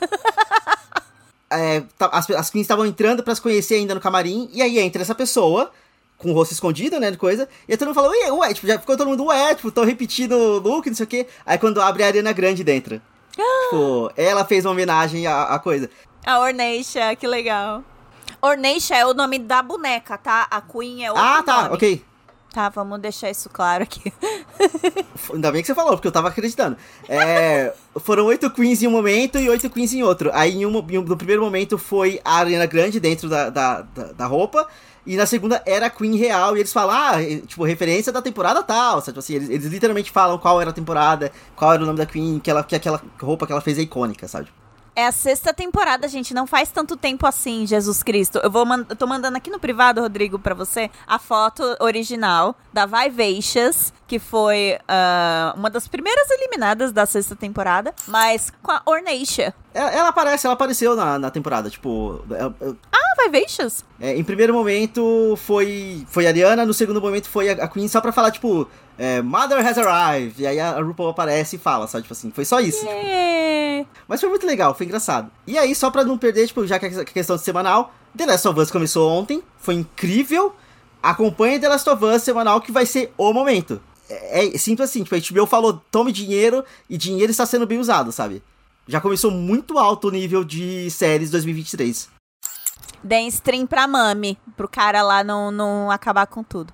[1.48, 4.80] É, tá- as, as Queens estavam entrando pra se conhecer ainda no camarim, e aí
[4.80, 5.70] entra essa pessoa,
[6.18, 8.66] com o rosto escondido, né, de coisa, e aí todo mundo fala, ué, ué, tipo,
[8.66, 11.26] já ficou todo mundo, ué, tipo, tão repetindo o look, não sei o quê.
[11.44, 13.00] Aí quando abre a Ariana Grande dentro.
[13.36, 15.90] tipo, ela fez uma homenagem à, à coisa.
[16.24, 17.84] A Ornacia, que legal.
[18.40, 20.46] Ornacia é o nome da boneca, tá?
[20.50, 21.74] A Queen é outro ah, tá, nome.
[21.74, 22.04] ok.
[22.52, 24.10] Tá, vamos deixar isso claro aqui.
[25.30, 26.76] Ainda bem que você falou, porque eu tava acreditando.
[27.06, 30.30] É, foram oito queens em um momento e oito queens em outro.
[30.32, 33.82] Aí, em um, em um- no primeiro momento, foi a Ariana Grande dentro da, da,
[33.82, 34.66] da, da roupa.
[35.06, 36.56] E na segunda era a Queen real.
[36.56, 37.12] E eles falam, ah,
[37.46, 39.00] tipo, referência da temporada tal.
[39.00, 39.06] Sabe?
[39.12, 42.06] Tipo assim, eles, eles literalmente falam qual era a temporada, qual era o nome da
[42.06, 44.48] Queen, que, ela, que aquela roupa que ela fez é icônica, sabe?
[44.98, 46.32] É a sexta temporada, gente.
[46.32, 48.38] Não faz tanto tempo assim, Jesus Cristo.
[48.42, 52.56] Eu vou man- eu tô mandando aqui no privado, Rodrigo, pra você, a foto original
[52.72, 58.80] da Vivacious, que foi ah, uma das primeiras eliminadas da sexta temporada, mas com a
[58.86, 59.54] Ornacia.
[59.76, 61.68] Ela, ela aparece, ela apareceu na, na temporada.
[61.68, 63.84] Tipo, é- é- Ah, Vivacious?
[64.00, 67.88] É, em primeiro momento foi foi a Ariana, no segundo momento foi a, a Queen
[67.88, 68.68] só pra falar, tipo,
[68.98, 70.40] é, Mother has arrived.
[70.42, 72.02] E aí a, a RuPaul aparece e fala, sabe?
[72.02, 72.86] Tipo assim, foi só isso.
[72.88, 73.84] É.
[74.08, 75.30] Mas foi muito legal, foi engraçado.
[75.46, 78.48] E aí, só pra não perder, tipo, já que a questão de semanal, The Last
[78.48, 80.54] of Us começou ontem, foi incrível.
[81.02, 83.80] Acompanhe The Last of Us semanal que vai ser o momento.
[84.08, 87.78] É, é simples assim, tipo, a HBO falou, tome dinheiro, e dinheiro está sendo bem
[87.78, 88.42] usado, sabe?
[88.88, 92.08] Já começou muito alto o nível de séries 2023.
[93.02, 96.72] Deem stream pra Mami, pro cara lá não, não acabar com tudo.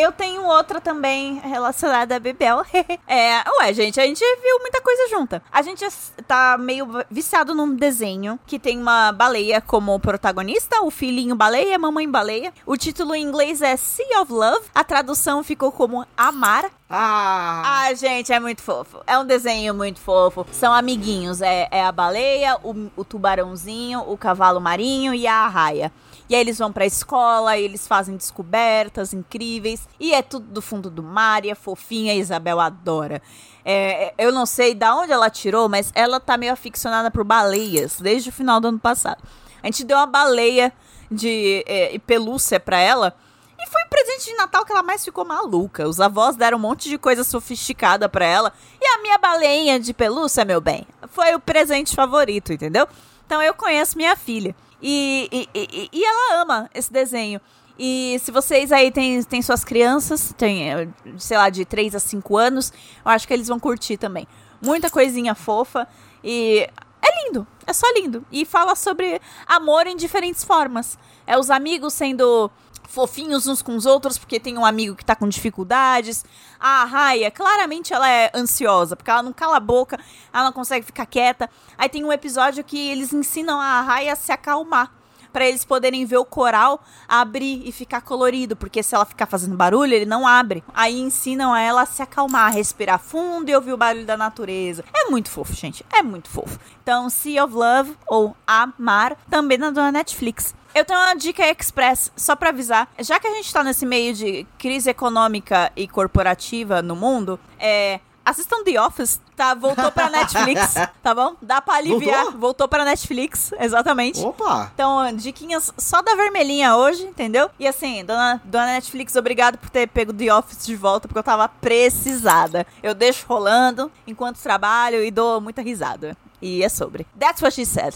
[0.00, 2.64] Eu tenho outra também relacionada a Bebel.
[3.06, 5.42] é, ué, gente, a gente viu muita coisa junta.
[5.52, 5.86] A gente
[6.26, 12.08] tá meio viciado num desenho que tem uma baleia como protagonista, o filhinho baleia, mamãe
[12.08, 12.50] baleia.
[12.64, 14.68] O título em inglês é Sea of Love.
[14.74, 16.70] A tradução ficou como Amar.
[16.88, 17.62] Ah!
[17.82, 19.02] Ah, gente, é muito fofo.
[19.06, 20.46] É um desenho muito fofo.
[20.50, 21.42] São amiguinhos.
[21.42, 25.92] É, é a baleia, o, o tubarãozinho, o cavalo marinho e a arraia.
[26.30, 29.88] E aí eles vão pra escola, eles fazem descobertas incríveis.
[29.98, 33.20] E é tudo do fundo do mar, e é fofinha, a Isabel adora.
[33.64, 38.00] É, eu não sei da onde ela tirou, mas ela tá meio aficionada por baleias
[38.00, 39.20] desde o final do ano passado.
[39.60, 40.72] A gente deu uma baleia
[41.10, 43.12] de é, pelúcia pra ela.
[43.58, 45.88] E foi o presente de Natal que ela mais ficou maluca.
[45.88, 48.52] Os avós deram um monte de coisa sofisticada pra ela.
[48.80, 52.86] E a minha baleinha de pelúcia, meu bem, foi o presente favorito, entendeu?
[53.26, 54.54] Então eu conheço minha filha.
[54.82, 57.40] E, e, e, e ela ama esse desenho.
[57.78, 61.98] E se vocês aí têm, têm suas crianças, tem, eh, sei lá, de 3 a
[61.98, 62.72] 5 anos,
[63.02, 64.28] eu acho que eles vão curtir também.
[64.60, 65.88] Muita coisinha fofa.
[66.22, 66.68] E
[67.00, 68.22] é lindo, é só lindo.
[68.30, 70.98] E fala sobre amor em diferentes formas.
[71.26, 72.50] É os amigos sendo
[72.90, 76.24] fofinhos uns com os outros porque tem um amigo que tá com dificuldades.
[76.58, 79.98] A Raya, claramente ela é ansiosa, porque ela não cala a boca,
[80.32, 81.48] ela não consegue ficar quieta.
[81.78, 84.92] Aí tem um episódio que eles ensinam a Raya a se acalmar.
[85.32, 89.56] Pra eles poderem ver o coral abrir e ficar colorido, porque se ela ficar fazendo
[89.56, 90.64] barulho, ele não abre.
[90.74, 94.16] Aí ensinam a ela a se acalmar, a respirar fundo e ouvir o barulho da
[94.16, 94.84] natureza.
[94.92, 95.86] É muito fofo, gente.
[95.92, 96.58] É muito fofo.
[96.82, 100.52] Então, Sea of Love ou Amar, também na Netflix.
[100.74, 102.88] Eu tenho uma dica express, só pra avisar.
[102.98, 108.00] Já que a gente tá nesse meio de crise econômica e corporativa no mundo, é.
[108.22, 109.54] Assistam The Office, tá?
[109.54, 111.34] Voltou pra Netflix, tá bom?
[111.40, 112.24] Dá pra aliviar.
[112.24, 112.40] Voltou?
[112.40, 114.20] Voltou pra Netflix, exatamente.
[114.20, 114.70] Opa!
[114.72, 117.50] Então, diquinhas só da vermelhinha hoje, entendeu?
[117.58, 121.24] E assim, dona, dona Netflix, obrigado por ter pego The Office de volta, porque eu
[121.24, 122.66] tava precisada.
[122.82, 126.16] Eu deixo rolando enquanto trabalho e dou muita risada.
[126.40, 127.06] E é sobre.
[127.18, 127.94] That's what she said.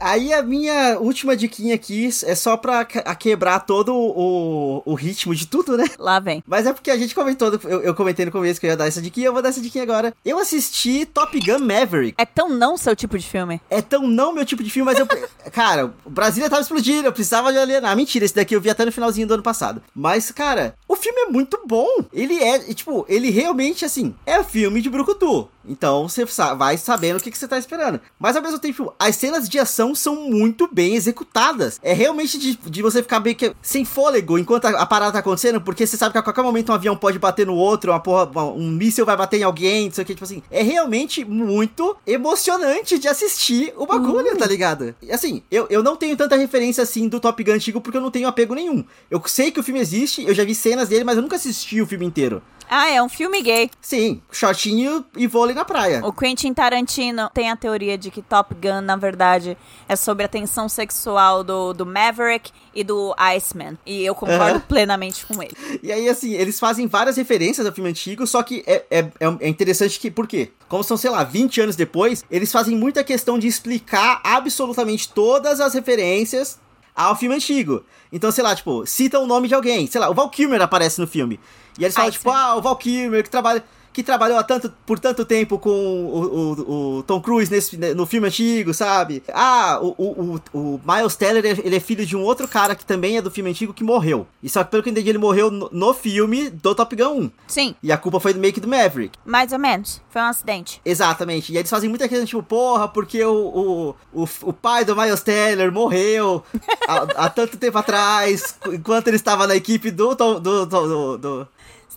[0.00, 5.46] Aí a minha última diquinha aqui é só pra quebrar todo o, o ritmo de
[5.46, 5.84] tudo, né?
[5.98, 6.42] Lá vem.
[6.46, 8.86] Mas é porque a gente comentou, eu, eu comentei no começo que eu ia dar
[8.86, 10.14] essa diquinha, eu vou dar essa diquinha agora.
[10.24, 12.14] Eu assisti Top Gun Maverick.
[12.16, 13.60] É tão não seu tipo de filme.
[13.68, 15.06] É tão não meu tipo de filme, mas eu.
[15.52, 17.94] cara, o Brasília tava explodindo, eu precisava de alienar.
[17.94, 19.82] Mentira, esse daqui eu vi até no finalzinho do ano passado.
[19.94, 21.86] Mas, cara, o filme é muito bom.
[22.12, 25.48] Ele é, tipo, ele realmente, assim, é filme de Brucutu.
[25.64, 26.24] Então você
[26.56, 28.00] vai sabendo o que, que você tá esperando.
[28.18, 31.78] Mas ao mesmo tempo, as cenas de ação são muito bem executadas.
[31.82, 35.18] É realmente de, de você ficar meio que sem fôlego enquanto a, a parada tá
[35.20, 38.00] acontecendo, porque você sabe que a qualquer momento um avião pode bater no outro, uma
[38.00, 40.42] porra, um míssil vai bater em alguém, não sei o que, tipo assim.
[40.50, 44.94] É realmente muito emocionante de assistir o bagulho, tá ligado?
[45.00, 48.00] E, Assim, eu, eu não tenho tanta referência assim do Top Gun antigo porque eu
[48.00, 48.82] não tenho apego nenhum.
[49.10, 51.80] Eu sei que o filme existe, eu já vi cenas dele, mas eu nunca assisti
[51.82, 52.42] o filme inteiro.
[52.72, 53.68] Ah, é um filme gay.
[53.80, 56.02] Sim, shortinho e vôlei na praia.
[56.06, 59.58] O Quentin Tarantino tem a teoria de que Top Gun, na verdade,
[59.88, 63.76] é sobre a tensão sexual do, do Maverick e do Iceman.
[63.84, 64.60] E eu concordo Aham.
[64.60, 65.56] plenamente com ele.
[65.82, 69.36] E aí, assim, eles fazem várias referências ao filme antigo, só que é, é, é-
[69.40, 70.52] é interessante que, por quê?
[70.68, 75.60] Como são, sei lá, 20 anos depois, eles fazem muita questão de explicar absolutamente todas
[75.60, 76.60] as referências
[76.94, 77.82] ao filme antigo.
[78.12, 79.86] Então, sei lá, tipo, cita o nome de alguém.
[79.88, 81.40] Sei lá, o Val Kilmer aparece no filme.
[81.78, 82.36] E eles falam, Ai, tipo, sim.
[82.36, 83.62] ah, o Val Kilmer que trabalha.
[83.92, 88.06] Que trabalhou há tanto, por tanto tempo com o, o- o Tom Cruise nesse, no
[88.06, 89.20] filme antigo, sabe?
[89.34, 93.16] Ah, o, o, o, Miles Teller, ele é filho de um outro cara que também
[93.16, 94.28] é do filme antigo que morreu.
[94.40, 97.22] E só que pelo que eu entendi, ele morreu no, no filme do Top Gun
[97.22, 97.30] 1.
[97.48, 99.18] Sim, E a culpa foi do make do Maverick.
[99.24, 100.00] mais ou menos.
[100.08, 100.80] Foi um acidente.
[100.84, 101.52] Exatamente.
[101.52, 105.72] E eles fazem muita questão, tipo, porra, porque o, o, o, pai do Miles Teller
[105.72, 106.44] morreu
[106.86, 110.14] há, há tanto tempo atrás, enquanto ele estava na equipe do.
[110.14, 111.48] do, do, do, do-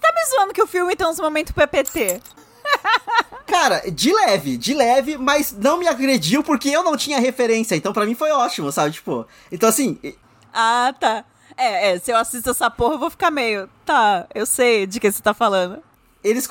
[0.04, 2.22] tá me zoando que o filme tem uns momentos PPT?
[3.48, 7.76] Cara, de leve, de leve, mas não me agrediu porque eu não tinha referência.
[7.76, 8.92] Então pra mim foi ótimo, sabe?
[8.92, 9.26] Tipo.
[9.52, 9.98] Então assim.
[10.54, 11.26] Ah, tá.
[11.56, 13.70] É, é, se eu assisto essa porra, eu vou ficar meio.
[13.86, 15.82] Tá, eu sei de que você tá falando.
[16.24, 16.48] Eles,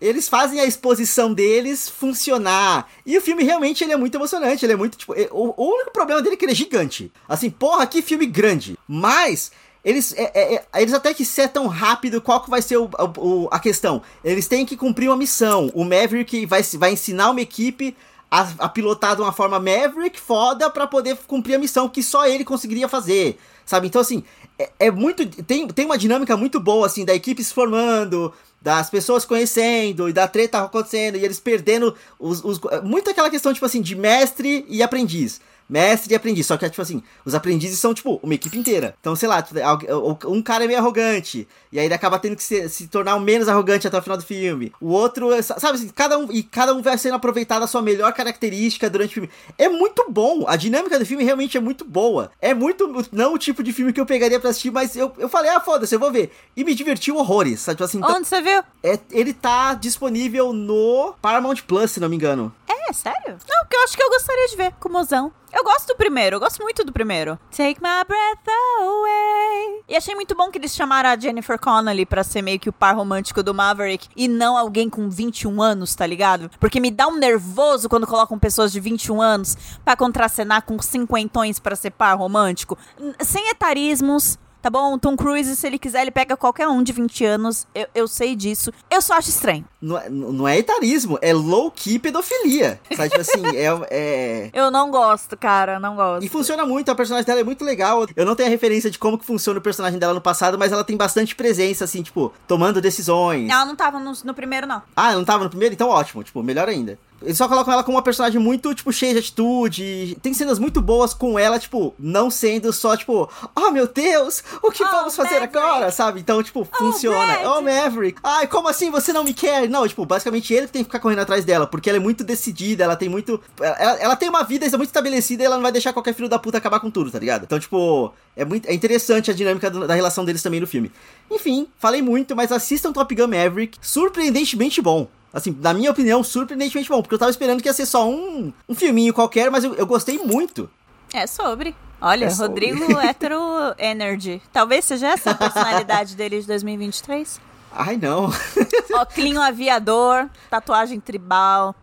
[0.00, 2.88] eles fazem a exposição deles funcionar.
[3.06, 4.64] E o filme realmente ele é muito emocionante.
[4.64, 5.14] Ele é muito, tipo.
[5.30, 7.10] O, o único problema dele é que ele é gigante.
[7.28, 8.76] Assim, porra, que filme grande.
[8.86, 9.52] Mas.
[9.84, 13.48] Eles, é- é- é- eles até que setam rápido qual que vai ser o, o-
[13.50, 14.00] a questão.
[14.24, 15.70] Eles têm que cumprir uma missão.
[15.74, 17.96] O Maverick vai, vai ensinar uma equipe
[18.30, 22.26] a, a pilotar de uma forma Maverick foda pra poder cumprir a missão que só
[22.26, 23.38] ele conseguiria fazer.
[23.66, 23.88] Sabe?
[23.88, 24.22] Então, assim,
[24.58, 25.26] é, é muito.
[25.42, 30.12] Tem, tem uma dinâmica muito boa, assim, da equipe se formando, das pessoas conhecendo e
[30.12, 34.64] da treta acontecendo e eles perdendo os, os- muito aquela questão tipo assim de mestre
[34.68, 35.40] e aprendiz
[35.72, 36.46] mestre e aprendiz.
[36.46, 38.94] Só que tipo assim os aprendizes são tipo uma equipe inteira.
[39.00, 42.36] Então sei lá tipo, algu- um cara é meio arrogante e aí ele acaba tendo
[42.36, 44.72] que se, se tornar o menos arrogante até o final do filme.
[44.80, 47.80] O outro é- sabe assim cada um e cada um vai sendo aproveitado a sua
[47.82, 49.30] melhor característica durante o filme.
[49.58, 52.30] É muito bom a dinâmica do filme realmente é muito boa.
[52.40, 55.28] É muito não o tipo de filme que eu pegaria pra assistir mas eu, eu
[55.28, 56.30] falei ah foda-se eu vou ver.
[56.56, 58.62] E me divertiu horrores sabe tipo assim então, Onde você viu?
[58.82, 62.52] é, ele tá disponível no Paramount Plus, se não me engano.
[62.72, 63.36] É, sério?
[63.48, 65.32] Não, porque eu acho que eu gostaria de ver com o mozão.
[65.52, 67.38] Eu gosto do primeiro, eu gosto muito do primeiro.
[67.54, 68.48] Take my breath
[68.80, 69.82] away.
[69.86, 72.72] E achei muito bom que eles chamaram a Jennifer Connelly pra ser meio que o
[72.72, 76.50] par romântico do Maverick e não alguém com 21 anos, tá ligado?
[76.58, 81.58] Porque me dá um nervoso quando colocam pessoas de 21 anos pra contracenar com cinquentões
[81.58, 82.78] pra ser par romântico.
[83.20, 84.38] Sem etarismos.
[84.62, 84.96] Tá bom?
[84.96, 87.66] Tom Cruise, se ele quiser, ele pega qualquer um de 20 anos.
[87.74, 88.72] Eu, eu sei disso.
[88.88, 89.64] Eu só acho estranho.
[89.80, 92.80] Não é, não é etarismo, é low-key pedofilia.
[92.96, 94.50] Sabe, tipo assim, é, é...
[94.52, 95.80] Eu não gosto, cara.
[95.80, 96.24] Não gosto.
[96.24, 98.06] E funciona muito, a personagem dela é muito legal.
[98.14, 100.70] Eu não tenho a referência de como que funciona o personagem dela no passado, mas
[100.70, 103.50] ela tem bastante presença, assim, tipo, tomando decisões.
[103.50, 104.80] Ela não tava no, no primeiro, não.
[104.94, 105.74] Ah, ela não tava no primeiro?
[105.74, 106.96] Então ótimo, tipo, melhor ainda.
[107.24, 110.16] Eles só colocam ela como uma personagem muito, tipo, cheia de atitude.
[110.22, 114.70] Tem cenas muito boas com ela, tipo, não sendo só, tipo, oh meu Deus, o
[114.70, 115.56] que Oh, vamos fazer Maverick.
[115.58, 116.20] agora, sabe?
[116.20, 117.24] Então, tipo, funciona.
[117.38, 117.46] Brad.
[117.46, 118.18] Oh, Maverick.
[118.22, 119.68] Ai, como assim você não me quer?
[119.68, 122.24] Não, tipo, basicamente ele que tem que ficar correndo atrás dela, porque ela é muito
[122.24, 123.40] decidida, ela tem muito.
[123.60, 126.38] Ela, ela tem uma vida muito estabelecida e ela não vai deixar qualquer filho da
[126.38, 127.44] puta acabar com tudo, tá ligado?
[127.44, 130.90] Então, tipo, é muito é interessante a dinâmica do- da relação deles também no filme.
[131.30, 135.08] Enfim, falei muito, mas assistam Top Gun Maverick, surpreendentemente bom.
[135.32, 138.52] Assim, na minha opinião, surpreendentemente bom, porque eu tava esperando que ia ser só um,
[138.68, 140.68] um filminho qualquer, mas eu, eu gostei muito.
[141.12, 141.74] É sobre.
[142.00, 142.70] Olha, É sobre.
[142.72, 143.38] Rodrigo Hetero
[143.78, 144.42] Energy.
[144.52, 147.40] Talvez seja essa a personalidade dele de 2023.
[147.74, 148.30] Ai, não.
[149.00, 151.74] Oclinho aviador, tatuagem tribal.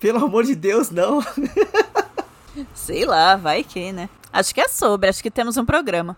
[0.00, 1.22] Pelo amor de Deus, não.
[2.74, 4.08] Sei lá, vai que, né?
[4.32, 6.16] Acho que é sobre, acho que temos um programa.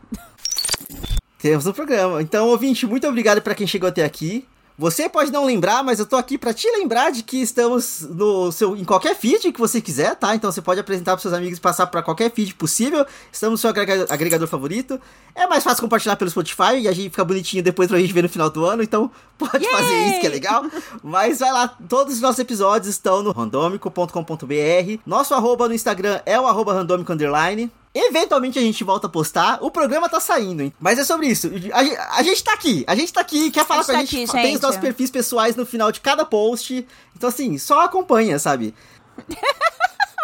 [1.39, 2.22] Temos um programa.
[2.22, 4.47] Então, ouvinte, muito obrigado pra quem chegou até aqui.
[4.79, 8.53] Você pode não lembrar, mas eu tô aqui pra te lembrar de que estamos no
[8.53, 10.35] seu em qualquer feed que você quiser, tá?
[10.35, 13.07] Então você pode apresentar pros seus amigos e passar pra qualquer feed possível.
[13.33, 15.01] Estamos no seu agrega- agregador favorito.
[15.35, 18.22] É mais fácil compartilhar pelo Spotify e a gente fica bonitinho depois pra gente ver
[18.22, 19.72] no final do ano, então pode Yay!
[19.74, 20.64] fazer isso que é legal.
[21.03, 25.01] Mas vai lá, todos os nossos episódios estão no randomico.com.br.
[25.07, 27.70] Nosso arroba no Instagram é o arroba randomico underline.
[27.99, 29.59] Eventualmente a gente volta a postar.
[29.62, 30.72] O programa tá saindo, hein?
[30.78, 31.51] mas é sobre isso.
[31.72, 34.01] A, a gente tá aqui, a gente tá aqui, quer falar gente com a tá
[34.01, 34.14] gente.
[34.16, 34.62] aqui, Tem os gente.
[34.62, 36.86] nossos perfis pessoais no final de cada post.
[37.16, 38.74] Então, assim, só acompanha, sabe?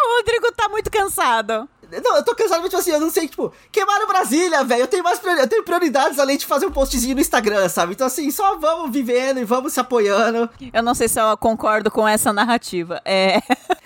[0.05, 1.67] O Rodrigo tá muito cansado.
[2.03, 4.81] Não, eu tô cansado, mas tipo assim, eu não sei, tipo, queimaram Brasília, velho.
[4.81, 7.93] Eu tenho mais eu tenho prioridades além de fazer um postzinho no Instagram, sabe?
[7.93, 10.49] Então, assim, só vamos vivendo e vamos se apoiando.
[10.73, 13.01] Eu não sei se eu concordo com essa narrativa.
[13.05, 13.41] É.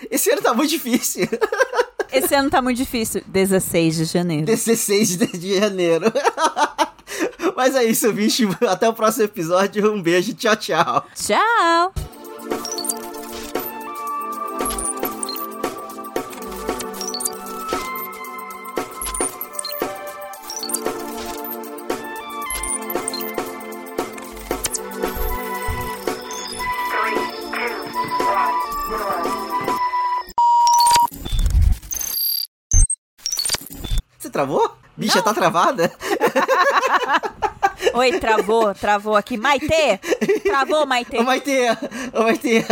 [0.09, 1.27] Esse ano tá muito difícil.
[2.12, 3.22] Esse ano tá muito difícil.
[3.28, 4.45] 16 de janeiro.
[4.45, 6.05] 16 de janeiro.
[7.55, 8.49] Mas é isso, bicho.
[8.68, 9.91] Até o próximo episódio.
[9.91, 10.34] Um beijo.
[10.34, 11.05] Tchau, tchau.
[11.16, 12.76] Tchau!
[34.38, 34.71] Travou?
[34.95, 35.91] Bicha, tá travada?
[37.93, 39.35] Oi, travou, travou aqui.
[39.35, 39.99] Maitê!
[40.43, 41.17] Travou, Maitê.
[41.17, 41.51] Ô, Maite!
[42.13, 42.63] Ô, Maite!